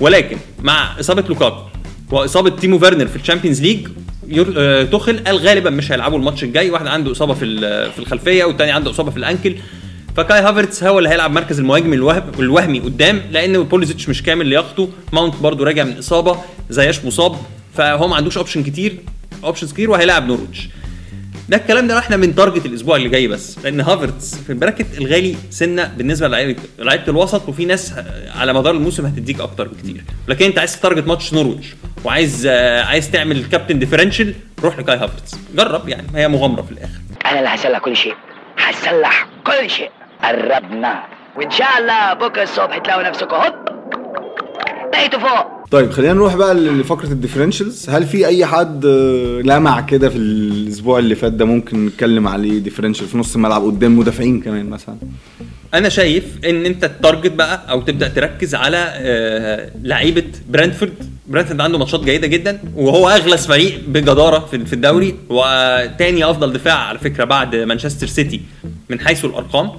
ولكن 0.02 0.38
مع 0.62 1.00
إصابة 1.00 1.24
لوكاكو 1.30 1.58
وإصابة 2.12 2.50
تيمو 2.50 2.80
فيرنر 2.80 3.08
في 3.08 3.16
ال 3.16 3.21
Champions 3.21 3.62
League 3.62 3.88
آه، 4.58 4.84
توخل 4.84 5.20
قال 5.20 5.38
غالبا 5.38 5.70
مش 5.70 5.92
هيلعبوا 5.92 6.18
الماتش 6.18 6.44
الجاي. 6.44 6.70
واحد 6.70 6.88
عنده 6.88 7.12
إصابة 7.12 7.34
في 7.34 7.46
ال- 7.46 7.92
في 7.92 8.00
الخلفية 8.00 8.44
والتاني 8.44 8.72
عنده 8.72 8.92
إصابة 8.92 9.12
في 9.12 9.18
ال 9.18 9.23
ankle. 9.23 9.56
فكاي 10.18 10.40
هافرتس 10.42 10.84
هو 10.84 10.98
اللي 11.00 11.10
هيلعب 11.10 11.32
مركز 11.32 11.60
المهاجم 11.60 11.94
الوهم 11.94 12.24
الوهمي 12.40 12.80
قدام 12.80 13.22
لأن 13.32 13.64
بوليزيتش 13.64 14.10
مش 14.10 14.24
كامل 14.24 14.46
لياقته. 14.46 14.90
ماونت 15.14 15.36
برضو 15.36 15.64
راجع 15.64 15.84
من 15.84 15.98
إصابة 15.98 16.40
زياش 16.70 17.06
مصاب. 17.06 17.36
فهو 17.78 18.08
ما 18.08 18.16
عندوش 18.16 18.38
option 18.38 18.64
كتير 18.64 18.96
options 19.44 19.74
كتير 19.74 19.90
وهيلاعب 19.90 20.28
نورويتش. 20.28 20.70
ده 21.50 21.58
الكلام 21.58 21.88
ده 21.88 21.98
إحنا 21.98 22.18
بن 22.18 22.36
target 22.36 22.66
الأسبوع 22.66 22.96
اللي 22.96 23.10
جاي 23.10 23.28
بس. 23.28 23.58
لأن 23.64 23.82
هافرتس 23.82 24.36
في 24.36 24.50
ال 24.50 24.54
bracket 24.54 24.86
الغالي 24.98 25.36
سنة 25.50 25.94
بالنسبة 25.98 26.28
لعيبة 26.28 26.56
الوسط 27.08 27.50
وفي 27.50 27.66
ناس 27.66 27.94
على 28.36 28.54
مدار 28.54 28.74
الموسم 28.76 29.06
هتديك 29.06 29.40
أكتر 29.42 29.68
بكتير. 29.68 30.04
لكن 30.28 30.46
أنت 30.46 30.60
عايز 30.60 30.80
target 30.80 31.08
ماتش 31.08 31.34
نورويتش. 31.34 31.66
وعايز 32.06 32.46
آه، 32.52 32.84
عايز 32.84 33.12
تعمل 33.12 33.46
captain 33.46 33.80
differential 33.80 34.34
روح 34.64 34.80
لكاي 34.80 34.96
هافرتس 34.98 35.36
جرب 35.56 35.90
يعني 35.90 36.08
هي 36.16 36.28
مغامرة 36.28 36.62
في 36.62 36.72
الآخر. 36.72 37.00
أنا 37.26 37.40
اللي 37.40 37.50
هصلح 37.50 37.80
كل 37.80 37.96
شيء. 37.96 38.16
هصلح 38.58 39.28
كل 39.44 39.70
شيء. 39.70 39.92
قربنا. 40.24 41.04
وإن 41.36 41.52
شاء 41.52 41.78
الله 41.80 42.14
بكرة 42.14 42.44
الصبح 42.44 42.78
تلاقوا 42.78 43.04
نفسكم. 43.04 43.36
هوب! 43.36 43.54
بقيتوا 44.92 45.20
فوق. 45.20 45.59
طيب 45.72 45.92
خلينا 45.92 46.14
نروح 46.14 46.36
بقى 46.36 46.54
لفقرة 46.54 47.06
ال 47.12 47.17
differentials 47.17 47.90
هل 47.90 48.06
في 48.08 48.28
أي 48.28 48.46
حد 48.46 48.86
آه، 48.86 49.42
لمع 49.42 49.82
كده 49.82 50.10
في 50.10 50.18
الأسبوع 50.18 51.00
اللي 51.00 51.16
فات 51.16 51.32
ده 51.34 51.46
ممكن 51.46 51.86
نتكلم 51.86 52.28
عليه 52.28 52.60
differential 52.60 53.08
في 53.08 53.18
نص 53.18 53.36
الملعب 53.36 53.66
قدام 53.66 53.98
مدافعين 54.00 54.42
كمان 54.42 54.70
مثلا؟ 54.70 54.96
أنا 55.74 55.90
شايف 55.90 56.24
إن 56.46 56.66
أنت 56.66 56.84
ت 56.84 56.91
target 56.91 57.32
بقى 57.32 57.72
أو 57.72 57.82
تبدأ 57.82 58.08
تركز 58.08 58.56
على 58.56 58.78
آه، 58.96 59.72
لعيبة 59.84 60.24
برنتفورد 60.50 60.94
برنتفورد 61.28 61.62
عنده 61.62 61.78
ماتشات 61.78 62.04
جيدة 62.04 62.28
جدا 62.28 62.60
وهو 62.76 63.10
أغلس 63.10 63.48
فريق 63.48 63.80
بجدارة 63.88 64.40
في 64.66 64.74
الدوري 64.74 65.16
وتاني 65.30 66.30
أفضل 66.30 66.54
دفاع 66.54 66.76
على 66.78 67.00
فكرة 67.00 67.24
بعد 67.24 67.56
مانشستر 67.56 68.08
سيتي 68.08 68.42
من 68.90 69.00
حيث 69.00 69.26
الأرقام. 69.26 69.72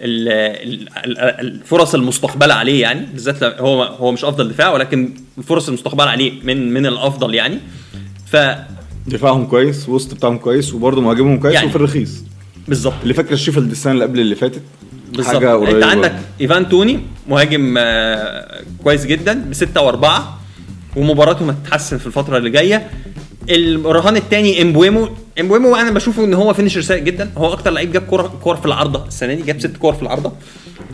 ال- 0.00 0.28
ال- 0.68 0.88
ال- 1.04 1.18
الفرص 1.18 1.94
المستقبلة 1.94 2.54
عليه 2.54 2.80
يعني 2.82 3.06
بالذات 3.12 3.42
هو 3.44 3.82
هو 3.82 4.12
مش 4.12 4.24
أفضل 4.24 4.48
دفاع 4.48 4.72
ولكن 4.72 5.14
الفرص 5.38 5.68
المستقبله 5.68 6.10
عليه 6.10 6.32
من 6.44 6.72
من 6.74 6.86
الأفضل 6.86 7.34
يعني. 7.34 7.58
ف 8.26 8.36
دفاعهم 9.06 9.46
كويس 9.46 9.88
وسط 9.88 10.14
بتاعهم 10.14 10.38
كويس 10.38 10.74
وبرضه 10.74 11.00
مهاجمهم 11.00 11.38
كويس 11.38 11.54
يعني. 11.54 11.66
وفي 11.66 11.76
الرخيص. 11.76 12.22
بالظبط. 12.68 12.94
اللي 13.02 13.14
فاكر 13.14 13.36
شيفيلد 13.36 13.70
السنة 13.70 13.92
اللي 13.92 14.04
قبل 14.04 14.20
اللي 14.20 14.34
فاتت؟ 14.34 14.62
بالظبط. 15.12 15.42
انت 15.42 15.84
عندك 15.84 16.14
إيفان 16.40 16.68
توني 16.68 17.00
مهاجم 17.28 17.74
آه، 17.78 18.62
كويس 18.84 19.06
جدا 19.06 19.44
بستة 19.50 19.80
وأربعة 19.80 20.40
ومباراته 20.96 21.50
هتتحسن 21.50 21.98
في 21.98 22.06
الفترة 22.06 22.38
اللي 22.38 22.50
جاية. 22.50 22.90
الرهان 23.50 24.16
الثاني 24.16 24.62
إمبويمو 24.62 25.08
امبويمو 25.40 25.76
أنا 25.76 25.90
بشوفه 25.90 26.24
ان 26.24 26.34
هو 26.34 26.52
finisher 26.54 26.80
سيء 26.80 26.98
جدا. 27.02 27.30
هو 27.36 27.52
أكتر 27.52 27.70
لعيب 27.70 27.92
جاب 27.92 28.02
كور 28.02 28.22
كور 28.42 28.56
في 28.56 28.66
العارضة 28.66 29.06
السنة 29.08 29.34
دي 29.34 29.42
جاب 29.42 29.60
ست 29.60 29.76
كور 29.76 29.92
في 29.94 30.02
العارضة. 30.02 30.32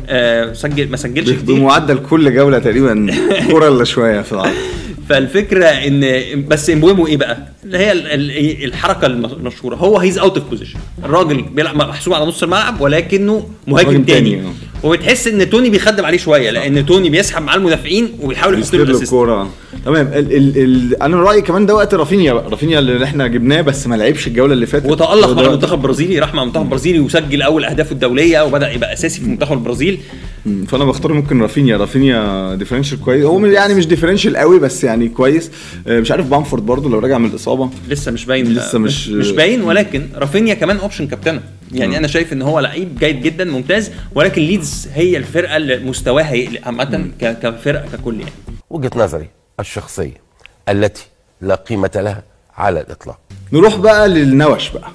آه 0.09 0.53
سجل 0.53 0.89
ما 0.91 0.97
سجلش 0.97 1.31
كتير. 1.31 1.43
بمعدل 1.57 1.99
كل 1.99 2.35
جولة 2.35 2.59
تقريبا 2.59 3.07
كورة 3.51 3.69
إلا 3.69 3.85
شوية 3.85 4.21
في 4.23 4.33
العارضة 4.33 4.53
فالفكرة 5.09 5.65
ان 5.67 6.45
بس 6.49 6.71
امبويمو 6.71 7.07
إيه 7.07 7.17
بقى؟ 7.17 7.39
اللي 7.65 7.79
هي 7.79 7.93
ال- 7.93 8.07
ال- 8.07 8.65
الحركة 8.65 9.07
المشهورة. 9.07 9.77
هو 9.77 9.99
he's 9.99 10.19
out 10.19 10.39
of 10.39 10.49
position 10.49 10.79
الراجل 11.05 11.43
بيلعب 11.43 11.77
محسوب 11.77 12.15
على 12.15 12.25
نص 12.25 12.43
الملعب 12.43 12.81
ولكنه 12.81 13.49
مهاجم 13.67 13.91
تاني. 13.91 14.05
تاني، 14.05 14.41
آه. 14.41 14.53
وبتحس 14.87 15.27
إن 15.27 15.51
توني 15.51 15.71
بيخدم 15.71 16.05
عليه 16.05 16.19
شوية 16.19 16.51
لأن 16.51 16.87
توني 16.87 17.11
بيسحب 17.11 17.43
معاه 17.43 17.57
المدافعين 17.57 18.09
وبيحاول 18.21 18.61
يحط 18.61 18.75
له 18.75 19.01
الكورة. 19.03 19.51
تمام. 19.85 20.07
ال 20.07 20.33
ال 20.37 20.59
ال 20.59 21.03
أنا 21.03 21.17
رأيي 21.17 21.43
كمان 21.43 21.67
ده 21.67 21.75
وقت 21.75 21.95
رافينيا 21.95 22.33
بقى. 22.33 22.51
رافينيا 22.51 22.79
اللي 22.79 23.05
إحنا 23.05 23.27
جبناه 23.27 23.61
بس 23.61 23.87
ما 23.87 23.95
لعبش 23.95 24.27
الجولة 24.27 24.53
اللي 24.53 24.67
فاتت. 24.67 24.91
وتألق 24.91 25.33
مع 25.33 25.43
المنتخب 25.43 25.75
البرازيلي 25.79 26.19
راح 26.19 26.35
مع 26.35 26.43
المنتخب 26.43 26.63
البرازيلي 26.65 27.01
وسجل 27.01 27.43
أول 27.43 27.65
أهدافه 27.65 27.93
الدولية 27.93 28.45
وبدأ 28.45 28.71
يبقى 28.73 28.93
أساسي 28.93 29.21
في 29.21 29.27
منتخب 29.27 29.53
البرازيل. 29.53 29.99
فأنا 30.69 30.85
بختار 30.85 31.13
ممكن 31.13 31.43
رافينيا. 31.43 31.77
رافينيا 31.77 32.55
differential 32.55 33.01
كويس. 33.01 33.25
هو 33.25 33.47
يعني 33.47 33.75
مش 33.75 33.87
differential 33.87 34.37
قوي 34.37 34.59
بس 34.59 34.85
يعني 34.85 35.09
كويس. 35.09 35.51
آه، 35.87 36.01
مش 36.01 36.11
عارف 36.11 36.27
بامفورد 36.27 36.67
برضو 36.67 36.89
لو 36.89 36.99
راجع 36.99 37.19
من 37.19 37.31
الإصابة. 37.31 37.71
لسه 37.89 38.13
مش 38.13 38.25
باين. 38.27 38.47
لسه 38.47 38.79
مش- 38.79 39.09
مش 39.09 39.31
باين 39.31 39.63
ولكن 39.63 40.07
رافينيا 40.17 40.55
كمان 40.55 40.77
option 40.77 41.07
كابتنه 41.07 41.41
يعني 41.73 41.99
أنا 41.99 42.07
شايف 42.07 42.33
إن 42.33 42.43
هو 42.43 42.61
لعيب 42.61 42.89
جيد 43.01 43.23
جدا 43.23 43.45
ممتاز 43.45 43.91
ولكن 44.15 44.43
ليدز 44.43 44.89
هي 44.95 45.17
الفرقة 45.17 45.57
اللي 45.57 45.79
مستواها 45.79 46.33
يقلق 46.35 46.61
عامة 46.67 47.11
ك- 47.21 47.39
كفرقة 47.43 47.85
ككل 47.93 48.15
يعني. 48.21 48.33
وجهة 48.71 48.91
نظري 48.97 49.29
الشخصية 49.63 50.21
التي 50.69 51.07
لا 51.41 51.55
قيمة 51.55 51.91
لها 51.97 52.23
على 52.57 52.81
الإطلاق. 52.81 53.19
نروح 53.53 53.77
بقى 53.77 54.09
للنوش 54.09 54.69
بقى. 54.71 54.91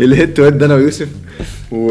ال 0.00 0.07
head 0.07 0.34
to 0.34 0.44
head 0.44 0.58
ده 0.58 0.66
أنا 0.66 0.74
ويوسف 0.74 1.08
و 1.70 1.88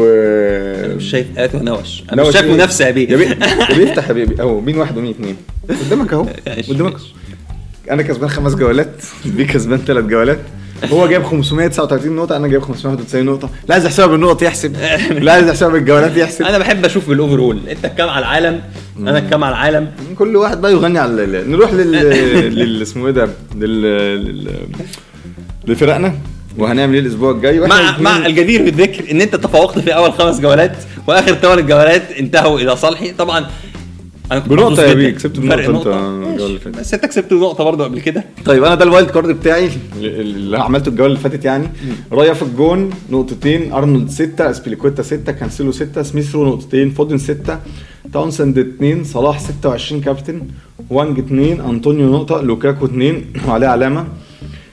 مش 0.96 1.10
شايف 1.10 1.38
اتو 1.38 1.58
نوش. 1.58 2.02
أنا 2.12 2.22
مش 2.22 2.32
شايف 2.34 2.44
إيه؟ 2.46 2.52
منافسة 2.52 2.86
يا 2.86 2.90
بيه. 2.90 3.10
يا 3.10 3.16
بيه. 3.16 3.28
يا 3.70 3.76
بيه 3.76 3.90
افتح 3.90 4.08
يا 4.08 4.12
بيه. 4.12 4.40
أهو 4.42 4.60
مين 4.60 4.78
واحد 4.78 4.98
ومين 4.98 5.10
اتنين؟ 5.10 5.36
قدامك 5.68 6.12
أهو. 6.12 6.26
قدامك. 6.68 6.96
أنا 7.90 8.02
كسبان 8.02 8.28
خمس 8.30 8.54
جولات 8.54 9.02
بيه 9.24 9.46
كسبان 9.46 9.78
ثلاث 9.78 10.04
جولات. 10.04 10.38
هو 10.92 11.06
جايب 11.06 11.22
539 11.24 12.16
نقطة 12.16 12.36
أنا 12.36 12.48
جايب 12.48 12.62
591 12.62 13.24
نقطة، 13.26 13.50
لا 13.68 13.74
عايز 13.74 13.84
يحسبها 13.86 14.06
بالنقط 14.06 14.42
يحسب، 14.42 14.76
لا 15.24 15.32
عايز 15.32 15.48
يحسبها 15.48 15.68
بالجولات 15.72 16.16
يحسب، 16.16 16.44
أنا 16.44 16.58
بحب 16.58 16.84
أشوف 16.84 17.08
بال 17.08 17.19
overall 17.19 17.58
أنت 17.70 17.84
الكام 17.84 18.08
على 18.08 18.18
العالم؟ 18.18 18.60
أنا 18.98 19.18
الكام 19.18 19.44
على 19.44 19.52
العالم؟ 19.52 19.90
كل 20.18 20.36
واحد 20.36 20.60
بقى 20.60 20.72
يغني 20.72 20.98
على 20.98 21.24
ال- 21.24 21.50
نروح 21.50 21.72
لل 21.72 21.92
لل 22.58 22.82
اسمه 22.82 23.06
إيه 23.06 23.12
ده؟ 23.12 23.28
لل 23.56 24.50
لفرقنا 25.66 26.14
وهنعمل 26.58 26.94
إيه 26.94 27.00
الأسبوع 27.00 27.30
الجاي؟ 27.30 27.60
مع 27.60 27.98
مع 27.98 28.26
الجدير 28.26 28.62
بالذكر 28.62 29.10
إن 29.10 29.20
أنت 29.20 29.36
تفوقت 29.36 29.78
في 29.78 29.94
أول 29.94 30.12
خمس 30.12 30.40
جولات 30.40 30.76
وآخر 31.06 31.34
ثمان 31.34 31.66
جولات 31.66 32.02
انتهوا 32.18 32.60
إلى 32.60 32.76
صالحي. 32.76 33.10
طبعا 33.12 33.46
أنا 34.32 34.40
كنت 34.40 34.52
محظوظ 34.52 34.80
يا. 34.80 34.94
بيه، 34.94 35.10
كسبت 35.10 35.38
نقطة. 35.38 36.08
اللي 36.24 36.58
فاتت. 36.58 36.78
بس 36.78 36.94
أنت 36.94 37.06
كسبت 37.06 37.32
نقطة 37.32 37.64
برضه 37.64 37.84
قبل 37.84 38.00
كده 38.00 38.24
طيب 38.44 38.64
أنا 38.64 38.74
ده 38.74 38.84
ال 38.84 38.89
wild 38.89 39.10
card 39.10 39.28
بتاعي 39.28 39.70
اللي 39.96 40.58
عملته 40.58 40.88
الجولة 40.88 41.06
اللي 41.06 41.18
فاتت 41.18 41.44
يعني 41.44 41.68
رايا 42.12 42.32
في 42.32 42.42
الجون 42.42 42.90
نقطتين 43.10 43.72
أرنولد 43.72 44.10
6 44.10 44.50
إسبيليكويتا 44.50 45.02
6 45.02 45.32
كانسيلو 45.32 45.72
6 45.72 46.02
سميث 46.02 46.34
رو 46.34 46.46
نقطتين 46.46 46.90
فودن 46.90 47.18
6 47.18 47.58
تاونسند 48.12 48.58
2 48.58 49.04
صلاح 49.04 49.40
26 49.40 50.00
كابتن 50.00 50.42
وإنجز 50.90 51.18
2 51.18 51.60
أنطونيو 51.60 52.12
نقطة 52.12 52.40
لوكاكو 52.42 52.84
2 52.84 53.24
وعليه 53.48 53.66
علامة 53.66 54.06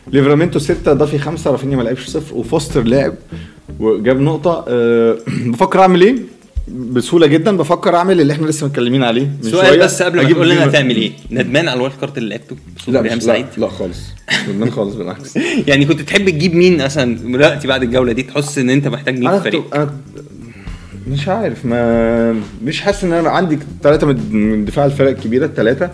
ليفرامينتو 0.07 0.59
6 0.59 0.93
دافي 0.93 1.17
5 1.17 1.51
رافينيا 1.51 1.77
ما 1.77 1.83
لعبش 1.83 2.07
صفر 2.07 2.35
وفوستر 2.35 2.83
لعب 2.83 3.13
وجاب 3.79 4.21
نقطة 4.21 4.65
أه 4.67 5.17
بفكر 5.51 5.79
أعمل 5.79 6.01
إيه 6.01 6.15
بسهولة 6.67 7.27
جدا. 7.27 7.57
بفكر 7.57 7.95
أعمل 7.95 8.21
اللي 8.21 8.33
إحنا 8.33 8.47
لسه 8.47 8.67
متكلمين 8.67 9.03
عليه 9.03 9.25
من 9.43 9.51
سؤال 9.51 9.67
شوية. 9.67 9.83
بس 9.83 10.01
قبل 10.01 10.21
ما 10.23 10.29
تقول 10.29 10.49
لنا 10.49 10.65
هتعمل 10.65 10.95
إيه؟ 10.95 11.11
ندمان 11.31 11.67
على 11.67 11.77
ال 11.77 11.81
wild 11.81 11.95
card 12.01 12.17
اللي 12.17 12.29
لعبته؟ 12.29 12.55
لا 12.87 13.01
مش 13.01 13.23
سعيد. 13.23 13.45
لا, 13.57 13.61
لا 13.61 13.67
خالص. 13.67 13.99
ندمان 14.49 14.71
خالص 14.71 14.95
بالعكس. 14.95 15.35
يعني 15.67 15.85
كنت 15.85 16.01
تحب 16.01 16.29
تجيب 16.29 16.55
مين 16.55 16.83
مثلا 16.83 17.15
دلوقتي 17.15 17.67
بعد 17.67 17.83
الجولة 17.83 18.11
دي؟ 18.11 18.23
تحس 18.23 18.57
إن 18.57 18.69
أنت 18.69 18.87
محتاج 18.87 19.19
مين 19.19 19.29
في 19.29 19.37
الفريق؟ 19.37 19.75
أنا 19.75 19.97
مش 21.07 21.27
عارف 21.27 21.65
ما 21.65 22.41
مش 22.63 22.81
حاسس 22.81 23.03
إن 23.03 23.13
أنا 23.13 23.29
عندي 23.29 23.59
ثلاثة 23.83 24.07
من 24.07 24.65
دفاع 24.65 24.85
الفرق 24.85 25.09
الكبيرة 25.09 25.45
الثلاثه 25.45 25.89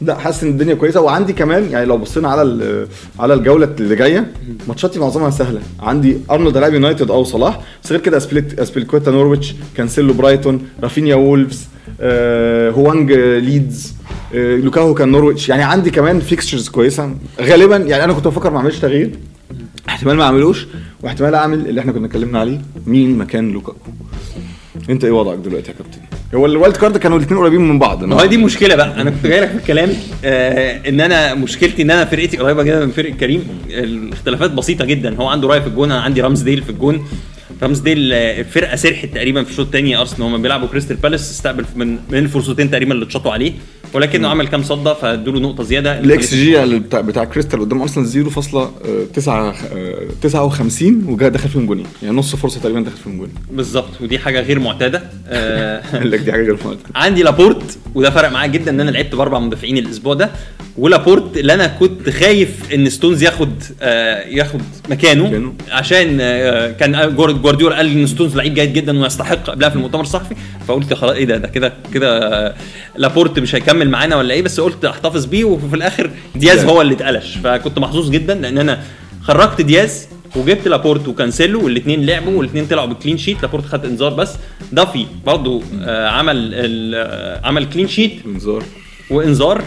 لا 0.00 0.18
حاسس 0.18 0.42
إن 0.44 0.50
الدنيا 0.50 0.74
كويسة. 0.74 1.00
وعندي 1.00 1.32
كمان 1.32 1.70
يعني 1.70 1.86
لو 1.86 1.98
بصينا 1.98 2.28
على 2.28 2.86
على 3.18 3.34
الجولة 3.34 3.68
اللي 3.80 3.96
جاية 3.96 4.32
ماتشاتي 4.68 4.98
معظمها 4.98 5.30
سهلة. 5.30 5.60
عندي 5.80 6.18
أرنولد 6.30 6.56
هيلاعب 6.56 6.74
يونايتد 6.74 7.10
أو 7.10 7.24
صلاح. 7.24 7.60
بس 7.84 7.92
غير 7.92 8.00
كده 8.00 8.16
أسبليكويتا 8.16 9.10
نورويتش 9.10 9.54
كانسيلو 9.76 10.12
برايتون 10.12 10.62
رافينيا 10.82 11.14
وولفز 11.14 11.68
آه 12.00 12.70
هوانج 12.70 13.12
ليدز 13.12 13.94
آه 14.34 14.56
لوكاهو 14.56 14.94
كان 14.94 15.08
نورويتش. 15.08 15.48
يعني 15.48 15.62
عندي 15.62 15.90
كمان 15.90 16.20
fixtures 16.20 16.68
كويسة. 16.68 17.14
غالبا 17.40 17.76
يعني 17.76 18.04
أنا 18.04 18.12
كنت 18.12 18.26
بفكر 18.26 18.50
ما 18.50 18.58
أعملش 18.58 18.78
تغيير. 18.78 19.10
احتمال 19.88 20.16
ما 20.16 20.24
أعملوش 20.24 20.66
واحتمال 21.02 21.34
أعمل 21.34 21.68
اللي 21.68 21.80
إحنا 21.80 21.92
كنا 21.92 22.06
اتكلمنا 22.06 22.38
عليه 22.38 22.60
مين 22.86 23.18
مكان 23.18 23.50
لوكاكو 23.50 23.78
انت 24.90 25.04
إيه 25.04 25.12
وضعك 25.12 25.38
دلوقتي 25.38 25.70
يا 25.70 25.76
كابتن؟ 25.76 25.98
هو 26.34 26.46
ال 26.46 26.52
wild 26.52 26.76
card 26.76 26.96
كانوا 26.96 27.18
الاثنين 27.18 27.40
قريبين 27.40 27.60
من 27.60 27.78
بعض 27.78 28.04
ما 28.04 28.20
هو 28.20 28.26
دي 28.26 28.36
مشكلة 28.36 28.74
بقى. 28.74 29.00
أنا 29.00 29.10
كنت 29.10 29.26
جاي 29.26 29.40
لك 29.40 29.48
في 29.48 29.56
الكلام 29.56 29.90
آه 30.24 30.88
إن 30.88 31.00
أنا 31.00 31.34
مشكلتي 31.34 31.82
إن 31.82 31.90
أنا 31.90 32.04
فرقتي 32.04 32.36
قريبة 32.36 32.62
جدا 32.62 32.84
من 32.86 32.92
فرقه 32.92 33.14
كريم. 33.14 33.48
الاختلافات 33.68 34.50
بسيطة 34.50 34.84
جدا. 34.84 35.16
هو 35.16 35.26
عنده 35.26 35.48
راي 35.48 35.60
في 35.60 35.66
الجون 35.66 35.90
أنا 35.90 36.00
عندي 36.00 36.20
رامز 36.20 36.42
ديل 36.42 36.62
في 36.62 36.70
الجون. 36.70 37.06
رامز 37.62 37.78
ديل 37.78 38.12
آه، 38.12 38.40
الفرقه 38.40 38.76
سرحت 38.76 39.06
تقريبا 39.14 39.44
في 39.44 39.50
الشوط 39.50 39.66
الثاني 39.66 39.96
أرسنال 39.96 40.22
هم 40.22 40.42
بيلعبوا 40.42 40.68
كريستال 40.68 40.96
بالاس 40.96 41.30
استقبل 41.30 41.64
من 41.76 41.88
من 42.10 42.18
الفرصتين 42.18 42.70
تقريبا 42.70 42.94
اللي 42.94 43.04
اتشاطوا 43.04 43.32
عليه. 43.32 43.52
ولكنه 43.94 44.28
عمل 44.28 44.48
كام 44.48 44.62
صده 44.62 44.94
فادوا 44.94 45.32
له 45.32 45.40
نقطة 45.40 45.64
زيادة. 45.64 45.98
ال 46.00 46.17
x 46.17 46.34
G 46.34 46.78
بتاع 46.78 47.00
بتاع 47.00 47.24
كريستال 47.24 47.60
قدام 47.60 47.80
أرسنال 47.82 48.06
0.59 49.92 50.82
وجا 51.08 51.28
دخل 51.28 51.48
فيهم 51.48 51.66
جونين 51.66 51.86
يعني 52.02 52.16
نص 52.16 52.36
فرصة 52.36 52.60
تقريبا 52.60 52.80
دخل 52.80 52.96
فيهم 53.04 53.16
جونين 53.18 53.34
بالظبط 53.50 54.00
ودي 54.00 54.18
حاجة 54.18 54.40
غير 54.40 54.58
معتادة. 54.60 55.02
آه 55.28 55.82
قال 55.98 56.10
لك 56.10 56.20
دي 56.20 56.32
حاجة 56.32 56.42
غير 56.42 56.52
معتادة. 56.64 56.78
عندي 56.94 57.22
لابورت 57.22 57.78
وده 57.94 58.10
فرق 58.10 58.28
معايا 58.30 58.50
جدا 58.50 58.70
إن 58.70 58.80
أنا 58.80 58.90
لعبت 58.90 59.14
بأربع 59.14 59.38
مدافعين 59.38 59.78
الأسبوع 59.78 60.14
ده. 60.14 60.30
ولابورت 60.78 61.36
اللي 61.36 61.54
أنا 61.54 61.66
كنت 61.66 62.10
خايف 62.10 62.74
إن 62.74 62.90
ستونز 62.90 63.22
ياخد 63.22 63.62
آه 63.82 64.24
ياخد 64.28 64.60
مكانه, 64.90 65.26
مكانه. 65.28 65.52
عشان 65.70 66.18
آه 66.20 66.70
كان 66.70 67.14
جوارديولا 67.16 67.76
قال 67.76 67.86
إن 67.98 68.06
ستونز 68.06 68.36
لعيب 68.36 68.54
جيد 68.54 68.72
جدا 68.72 69.02
ويستحق 69.02 69.50
قبلها 69.50 69.68
في 69.68 69.76
المؤتمر 69.76 70.00
الصحفي. 70.00 70.34
فقلت 70.68 70.94
خلاص 70.94 71.12
إيه 71.16 71.24
ده؟ 71.24 71.36
ده 71.36 71.48
كده 71.48 71.72
كده 71.94 72.18
آه، 72.46 72.54
لابورت 72.96 73.38
مش 73.38 73.54
هيكمل 73.54 73.83
معانا 73.90 74.16
ولا 74.16 74.34
إيه 74.34 74.42
بس 74.42 74.60
قلت 74.60 74.84
أحتفظ 74.84 75.24
بيه 75.24 75.44
وفي 75.44 75.76
الآخر 75.76 76.10
دياز. 76.34 76.64
هو 76.64 76.82
اللي 76.82 76.94
اتقلش. 76.94 77.36
فكنت 77.44 77.78
محظوظ 77.78 78.10
جدا 78.10 78.34
لأن 78.34 78.58
أنا 78.58 78.82
خرجت 79.22 79.60
دياز 79.60 80.08
وجبت 80.36 80.68
لابورت 80.68 81.08
وكانسيلو 81.08 81.64
والاثنين 81.64 82.06
لعبوا 82.06 82.38
والاثنين 82.38 82.66
طلعوا 82.66 82.86
ب 82.86 82.91
clean 82.91 83.18
sheet 83.18 83.42
لابورت 83.42 83.66
خد 83.66 83.84
إنذار 83.84 84.14
بس. 84.14 84.34
دافي 84.72 85.06
برضو 85.26 85.62
آه 85.82 86.08
عمل 86.08 86.50
آه 86.54 87.40
عمل 87.46 87.64
clean 87.64 87.88
sheet 87.88 88.12
إنذار. 88.26 88.62
وإنذار. 89.10 89.62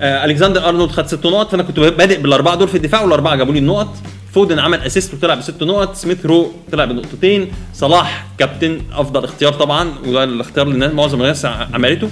آه 0.00 0.24
ألكسندر 0.24 0.68
أرنولد 0.68 0.90
خد 0.90 1.06
ست 1.06 1.26
نقط 1.26 1.50
فأنا 1.50 1.62
كنت 1.62 1.80
بادئ 1.80 2.20
بالأربعة 2.20 2.54
دول 2.54 2.68
في 2.68 2.76
الدفاع 2.76 3.02
والأربعة 3.02 3.36
جابوا 3.36 3.52
لي 3.52 3.58
النقط. 3.58 3.94
فودن 4.34 4.58
عمل 4.58 4.80
assist 4.80 5.14
وطلع 5.14 5.34
بست 5.34 5.62
نقط. 5.62 5.94
سميث 5.94 6.26
رو 6.26 6.52
طلع 6.72 6.84
بنقطتين. 6.84 7.52
صلاح 7.74 8.26
كابتن 8.38 8.80
أفضل 8.92 9.24
اختيار 9.24 9.52
طبعا 9.52 9.92
وده 10.06 10.24
الاختيار 10.24 10.66
اللي 10.66 10.88
معظم 10.88 11.20
الناس 11.20 11.44
عملته. 11.44 12.08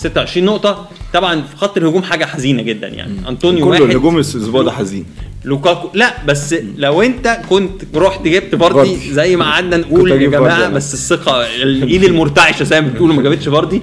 26 0.00 0.44
نقطة. 0.46 0.88
طبعا 1.12 1.42
في 1.42 1.56
خط 1.56 1.76
الهجوم 1.76 2.02
حاجة 2.02 2.24
حزينة 2.24 2.62
جدا 2.62 2.88
يعني. 2.88 3.28
أنطونيو 3.28 3.70
واحد. 3.70 3.82
الهجوم 3.82 4.14
الأسبوع 4.14 4.62
ده 4.62 4.72
حزين. 4.72 5.06
لوكاكو. 5.44 5.88
لا 5.94 6.24
بس 6.24 6.54
لو 6.76 7.02
أنت 7.02 7.40
كنت 7.48 7.82
رحت 7.94 8.28
جبت 8.28 8.54
فاردي. 8.54 9.12
زي 9.12 9.36
ما 9.36 9.44
قعدنا 9.44 9.76
نقول 9.76 10.10
يا 10.10 10.16
جماعة. 10.16 10.68
بس 10.68 10.94
الثقة 10.94 11.46
الإيد 11.62 12.04
المرتعشة 12.04 12.62
زي 12.62 12.80
ما 12.80 12.88
بتقولوا 12.88 13.14
ما 13.14 13.22
جابتش 13.22 13.48
فاردي. 13.48 13.82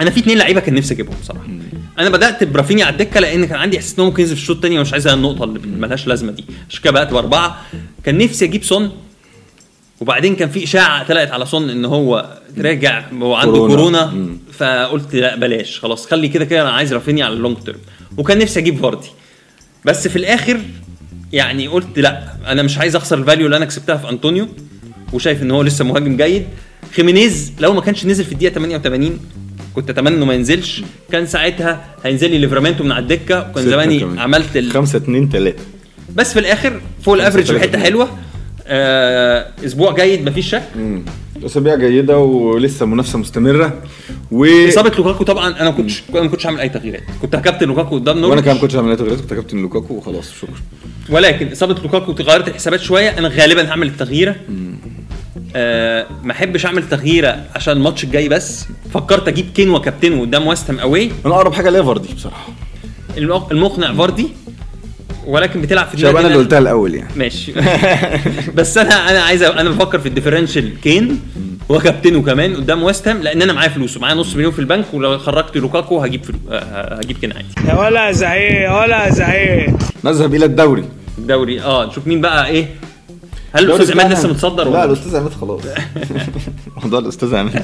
أنا 0.00 0.10
في 0.10 0.20
اتنين 0.20 0.38
لعيبة 0.38 0.60
كان 0.60 0.74
نفسي 0.74 0.94
أجيبهم 0.94 1.16
بصراحة. 1.22 1.46
أنا 1.98 2.08
بدأت 2.08 2.44
برافينيا 2.44 2.84
على 2.84 2.92
الدكة 2.92 3.20
لأن 3.20 3.44
كان 3.44 3.58
عندي 3.58 3.76
إحساس 3.76 3.94
إن 3.94 4.00
هو 4.00 4.06
ممكن 4.06 4.22
ينزل 4.22 4.36
في 4.36 4.42
الشوط 4.42 4.56
الثاني 4.56 4.78
ومش 4.78 4.92
عايز 4.92 5.06
النقطة 5.06 5.44
اللي 5.44 5.58
ملهاش 5.58 6.06
لازمة 6.06 6.32
دي. 6.32 6.44
عشان 6.70 6.82
كده 6.82 6.92
بدات 6.92 7.12
بأربعة. 7.12 7.62
كان 8.04 8.18
نفسي 8.18 8.44
أجيب 8.44 8.64
سون. 8.64 8.90
وبعدين 10.00 10.36
كان 10.36 10.48
في 10.48 10.64
إشاعة 10.64 11.06
طلعت 11.08 11.30
على 11.30 11.46
سون 11.46 11.70
إن 11.70 11.84
هو 11.84 12.36
راجع 12.58 13.04
وعنده 13.20 13.52
كورونا. 13.52 13.76
كورونا, 13.76 14.06
مم. 14.06 14.38
فقلت 14.52 15.14
لا 15.14 15.36
بلاش 15.36 15.80
خلاص 15.80 16.06
خلي 16.06 16.28
كده 16.28 16.44
كده 16.44 16.62
أنا 16.62 16.70
عايز 16.70 16.92
رافينيا 16.94 17.24
على 17.24 17.34
ال 17.34 17.38
long 17.38 17.56
term 17.64 17.78
وكان 18.16 18.38
نفسي 18.38 18.60
أجيب 18.60 18.78
فاردي. 18.78 19.08
بس 19.84 20.08
في 20.08 20.16
الآخر 20.16 20.60
يعني 21.32 21.68
قلت 21.68 21.98
لا 21.98 22.22
أنا 22.46 22.62
مش 22.62 22.78
عايز 22.78 22.96
أخسر 22.96 23.18
ال 23.18 23.23
value 23.23 23.46
اللي 23.46 23.56
أنا 23.56 23.64
كسبتها 23.64 23.96
في 23.96 24.08
أنطونيو 24.10 24.48
وشايف 25.12 25.42
إن 25.42 25.50
هو 25.50 25.62
لسه 25.62 25.84
مهاجم 25.84 26.16
جيد. 26.16 26.46
خيمينيز 26.94 27.52
لو 27.60 27.72
ما 27.72 27.80
كانش 27.80 28.06
نزل 28.06 28.24
في 28.24 28.32
الدقيقة 28.32 28.54
88 28.54 29.20
كنت 29.74 29.90
أتمنى 29.90 30.16
إنه 30.16 30.24
ما 30.24 30.34
ينزلش. 30.34 30.82
كان 31.12 31.26
ساعتها 31.26 31.84
هينزل 32.04 32.30
لي 32.30 32.38
ليفرامنتو 32.38 32.84
من 32.84 32.92
على 32.92 33.02
الدكة 33.02 33.50
وكان 33.50 33.64
زماني. 33.64 34.20
عملت 34.20 34.56
ال... 34.56 34.70
5 34.70 34.96
2 34.96 35.28
3 35.28 35.56
بس 36.14 36.32
في 36.32 36.38
الآخر 36.38 36.80
فوق 37.02 37.14
ال 37.14 37.19
average 37.19 37.52
في 37.52 37.60
حتة 37.60 37.78
حلوة. 37.78 38.18
آه 38.66 39.46
أسبوع 39.64 39.94
جيد 39.94 40.28
مفيش 40.28 40.50
شك. 40.50 40.62
أسابيع 41.46 41.74
جيدة 41.74 42.18
ولسه 42.18 42.86
منافسة 42.86 43.18
مستمرة. 43.18 43.82
و 44.32 44.44
إصابة 44.68 44.92
لوكاكو 44.98 45.24
طبعا 45.24 45.48
أنا 45.50 45.64
ما 45.64 45.70
كنتش 45.70 46.02
أنا 46.10 46.20
ما 46.22 46.28
كنتش 46.28 46.46
هعمل 46.46 46.60
أي 46.60 46.68
تغييرات. 46.68 47.02
كنت 47.22 47.34
هكابتن 47.34 47.66
لوكاكو 47.68 47.94
قدام 47.94 48.16
وأنا 48.16 48.26
نورتش 48.26 48.42
كمان 48.44 48.54
ما 48.56 48.60
كنتش 48.60 48.76
هعمل 48.76 48.96
تغييرات 48.96 49.20
كنت 49.20 49.34
كابتن 49.34 49.58
لوكاكو 49.58 49.94
وخلاص 49.94 50.32
شكرا. 50.40 50.54
ولكن 51.10 51.52
إصابة 51.52 51.82
لوكاكو 51.82 52.12
غيرت 52.12 52.48
الحسابات 52.48 52.80
شوية. 52.80 53.18
أنا 53.18 53.28
غالبا 53.28 53.68
هعمل 53.70 53.86
التغييرة. 53.86 54.36
آه 55.56 56.06
ما 56.24 56.32
أحبش 56.32 56.66
أعمل 56.66 56.88
تغييرة 56.88 57.44
عشان 57.54 57.76
الماتش 57.76 58.04
الجاي 58.04 58.28
بس. 58.28 58.66
فكرت 58.94 59.28
أجيب 59.28 59.46
كين 59.54 59.70
وكابتنه 59.70 60.20
قدام 60.20 60.46
ويست 60.46 60.70
هام 60.70 60.78
أوي. 60.78 61.10
أنا 61.26 61.34
أقرب 61.34 61.52
حاجة 61.52 61.70
ليا 61.70 61.82
فاردي 61.82 62.08
بصراحة. 62.14 62.48
المق- 63.18 63.52
المقنع 63.52 63.92
فاردي؟ 63.94 64.28
ولكن 65.26 65.62
بتلعب 65.62 65.86
في 65.86 65.96
شباب 65.98 66.16
أنا 66.16 66.26
اللي 66.26 66.38
قلتها 66.38 66.58
الأول 66.58 66.94
يعني. 66.94 67.08
ماشي. 67.16 67.52
بس 68.56 68.78
أنا 68.78 69.10
أنا 69.10 69.20
عايز 69.22 69.44
أ- 69.44 69.58
أنا 69.58 69.70
بفكر 69.70 69.98
في 69.98 70.08
ال 70.08 70.13
differential 70.13 70.80
كين 70.80 71.20
وكابتنه 71.68 72.22
كمان 72.22 72.56
قدام 72.56 72.82
ويست 72.82 73.08
هام 73.08 73.22
لأن 73.22 73.42
أنا 73.42 73.52
معايا 73.52 73.68
فلوس 73.68 73.96
ومعايا 73.96 74.14
نص 74.14 74.36
مليون 74.36 74.52
في 74.52 74.58
البنك 74.58 74.84
ولو 74.94 75.18
خرجت 75.18 75.56
لوكاكو 75.56 75.98
هجيب 76.00 76.24
فلو... 76.24 76.36
هجيب 76.98 77.16
كين 77.18 77.32
عادي. 77.32 77.46
يا 77.68 77.74
ولا 77.74 78.12
زعيق 78.12 78.60
يا 78.62 78.80
ولا 78.80 79.10
زعيق. 79.10 79.70
نذهب 80.04 80.34
إلى 80.34 80.44
الدوري. 80.44 80.84
الدوري. 81.18 81.62
آه 81.62 81.86
نشوف 81.86 82.06
مين 82.06 82.20
بقى 82.20 82.46
إيه 82.48 82.66
هل 83.56 83.64
الأستاذ 83.64 83.92
عماد 84.00 84.12
لسه 84.12 84.28
متصدر 84.28 84.70
لا 84.70 84.84
الأستاذ 84.84 85.16
عماد 85.16 85.32
خلاص. 85.32 85.60
موضوع 86.82 86.98
الأستاذ 86.98 87.34
عماد 87.34 87.62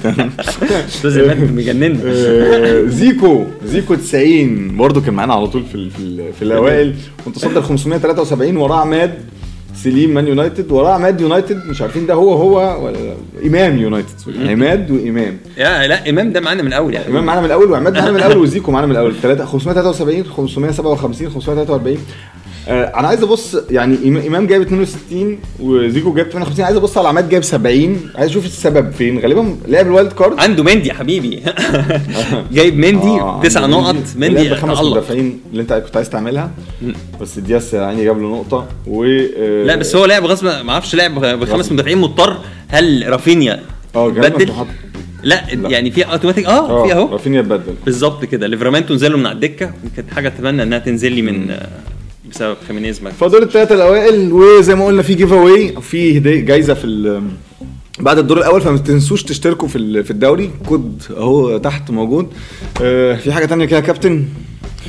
الأستاذ 0.63 1.21
عماد 1.25 1.53
مجننا 1.53 1.99
آه، 2.07 2.85
زيكو 2.87 3.45
زيكو 3.65 3.95
90 3.95 4.77
برضه 4.77 5.01
كان 5.01 5.15
معانا 5.15 5.35
على 5.35 5.47
طول 5.47 5.63
في 5.73 5.91
في, 5.91 5.99
ال- 6.03 6.33
في 6.33 6.43
الأوائل. 6.43 6.95
متصدر 7.27 7.63
573 7.63 8.57
وراه 8.57 8.77
عماد 8.81 9.15
سليم 9.85 10.11
مان 10.15 10.27
يونايتد. 10.27 10.73
وراه 10.73 10.93
عماد 10.93 11.21
يونايتد 11.21 11.67
مش 11.67 11.83
عارفين 11.83 12.07
ده 12.07 12.15
هو 12.15 12.33
هو 12.33 12.85
ولا 12.87 12.99
إمام 13.47 13.79
يونايتد. 13.79 14.09
عماد 14.51 14.91
وإمام. 14.91 15.37
يا 15.59 15.87
لا 15.87 16.11
إمام 16.11 16.33
ده 16.33 16.41
معانا 16.41 16.63
من 16.63 16.69
الأول 16.69 16.95
يعني. 16.95 17.09
إمام 17.09 17.25
معانا 17.25 17.41
من 17.41 17.47
الأول 17.47 17.71
وعماد 17.71 17.95
معانا 17.95 18.11
من 18.11 18.17
الأول 18.17 18.37
وزيكو 18.37 18.73
معانا 18.73 18.87
من 18.87 18.93
الأول. 18.93 19.15
3 19.23 19.45
573 19.45 20.25
557 20.25 21.31
543 21.31 21.97
آه 21.97 21.99
أنا 22.69 23.09
عايز 23.09 23.23
أبص 23.23 23.57
يعني 23.71 23.97
إمام- 23.97 24.27
إمام 24.27 24.47
جايب 24.47 24.63
62 24.63 25.39
وزيكو 25.61 26.15
جايب 26.15 26.29
58 26.31 26.65
عايز 26.65 26.77
أبص 26.77 26.99
على 26.99 27.09
عماد 27.09 27.29
جايب 27.29 27.43
70 27.45 28.01
عايز 28.15 28.31
أشوف 28.31 28.45
السبب 28.47 28.91
فين. 28.93 29.19
غالبا 29.19 29.57
لعب 29.69 29.87
ال 29.87 29.92
wild 29.92 30.13
card. 30.13 30.41
عنده 30.41 30.63
مندي 30.63 30.89
يا 30.89 30.95
حبيبي. 30.95 31.43
جايب 32.53 32.79
مندي 32.79 33.07
آه، 33.09 33.41
تسع 33.43 33.67
نقط 33.67 33.97
مندي 34.17 34.49
بخمس 34.49 34.79
تألق 34.79 34.91
مدافعين 34.91 35.41
اللي 35.51 35.63
أنت 35.63 35.73
كنت 35.73 35.97
عايز 35.97 36.11
تعملها. 36.11 36.51
بس 37.21 37.39
دياس 37.39 37.75
يعني 37.75 38.05
جاب 38.05 38.19
له 38.23 38.29
نقطة 38.29 38.67
و 38.87 39.05
آه، 39.05 39.65
لا 39.65 39.77
بس 39.77 39.97
هو 39.97 40.05
لعب 40.05 40.25
غصب 40.25 40.47
ما 40.47 40.71
أعرفش 40.73 40.95
لعب 40.95 41.15
بخمس 41.21 41.73
مدافعين 41.73 41.99
مضطر. 41.99 42.37
هل 42.69 43.05
رافينيا 43.09 43.61
آه 43.97 44.09
بدل. 44.09 44.53
لا, 45.23 45.45
لا. 45.55 45.69
يعني 45.69 45.91
في 45.91 46.03
اوتوماتيك 46.03 46.47
آه 46.47 46.85
في 46.87 46.93
آه 46.93 46.97
أهو. 46.97 47.13
رافينيا 47.13 47.41
اتبدل 47.41 47.75
بالظبط 47.85 48.25
كده. 48.25 48.47
ليفرامنتو 48.47 48.95
نزل 48.95 49.13
له 49.13 49.19
من 49.19 49.27
على 49.27 49.35
الدكة. 49.35 49.71
كانت 49.97 50.11
حاجة 50.15 50.29
أتمنى 50.29 50.63
إنها 50.63 50.79
تنزل 50.79 51.13
لي 51.13 51.23
من 51.23 51.51
آه، 51.51 51.69
بسبب 52.35 52.57
خيمينيز 52.69 53.03
ما 53.03 53.11
فدول 53.11 53.43
الثلاثه 53.43 53.75
الأوائل 53.75 54.33
وزي 54.33 54.75
ما 54.75 54.87
قلنا 54.87 55.03
في 55.03 55.15
giveaway 55.15 55.75
في 55.81 56.19
هدية 56.19 56.41
جايزة 56.41 56.75
في 56.75 57.21
بعد 58.01 58.19
الدور 58.19 58.39
الأول 58.39 58.61
فما 58.61 58.79
تنسوش 58.79 59.23
تشتركوا 59.23 59.69
في 59.69 60.03
في 60.03 60.11
الدوري. 60.11 60.51
كود 60.69 61.03
أهو 61.17 61.59
تحت 61.59 61.91
موجود. 61.91 62.29
آه، 62.83 63.15
في 63.17 63.33
حاجة 63.33 63.45
تانية 63.47 63.65
كده 63.65 63.77
يا 63.77 63.83
كابتن؟ 63.83 64.25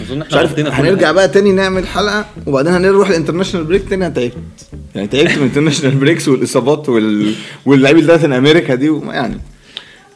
أظن 0.10 0.20
مش 0.20 0.34
عارف 0.34 0.60
هنرجع. 0.60 1.12
بقى 1.12 1.28
تاني 1.28 1.52
نعمل 1.52 1.88
حلقة 1.88 2.26
وبعدين 2.48 2.74
هنروح 2.74 3.10
ال 3.10 3.14
international 3.14 3.66
break 3.66 3.90
تاني. 3.90 4.06
أنا 4.06 4.14
تعبت. 4.14 4.34
يعني 4.96 5.08
تعبت 5.08 5.30
من 5.32 5.38
ال 5.38 5.42
international 5.42 5.96
breaks 5.96 6.28
والإصابات 6.28 6.90
وال... 6.90 7.34
واللعيبة 7.66 8.00
اللي 8.00 8.12
Latin 8.12 8.34
America 8.34 8.76
دي 8.76 8.92
يعني 9.06 9.38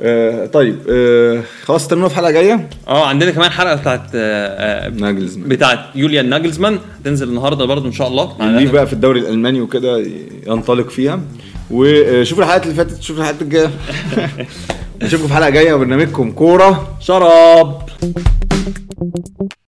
آه 0.02 0.46
طيب 0.46 0.78
آه 0.90 1.44
خلاص 1.66 1.82
استنونا 1.82 2.08
في 2.08 2.16
حلقة 2.16 2.32
جاية. 2.32 2.70
آه 2.88 3.08
عندنا 3.08 3.32
كمان 3.32 3.50
حلقة 3.50 3.76
بتاعت 3.76 4.02
آه، 4.16 4.88
آه، 4.88 4.90
ناجلزمان. 4.90 5.50
بتاعت 5.50 5.80
يوليان 5.96 6.30
ناجلزمان 6.30 6.80
هتنزل 7.02 7.30
النهارده 7.30 7.66
برضو 7.66 7.88
إن 7.88 7.92
شاء 7.94 8.08
الله. 8.08 8.36
ال 8.42 8.48
live 8.48 8.72
بقى 8.72 8.88
في 8.88 8.94
الدوري 8.94 9.20
الألماني 9.20 9.62
وكده 9.62 10.04
ينطلق 10.48 10.90
فيها. 10.90 11.20
وشوفوا 11.72 12.44
الحلقات 12.44 12.64
اللي 12.64 12.76
فاتت 12.76 13.02
شوفوا 13.02 13.22
الحلقات 13.24 13.42
الجاية. 13.42 13.70
نشوفكم 15.02 15.28
في 15.28 15.34
حلقة 15.34 15.50
جاية 15.50 15.74
وبرنامجكم 15.74 16.32
كورة. 16.32 16.98
شراب. 17.00 17.82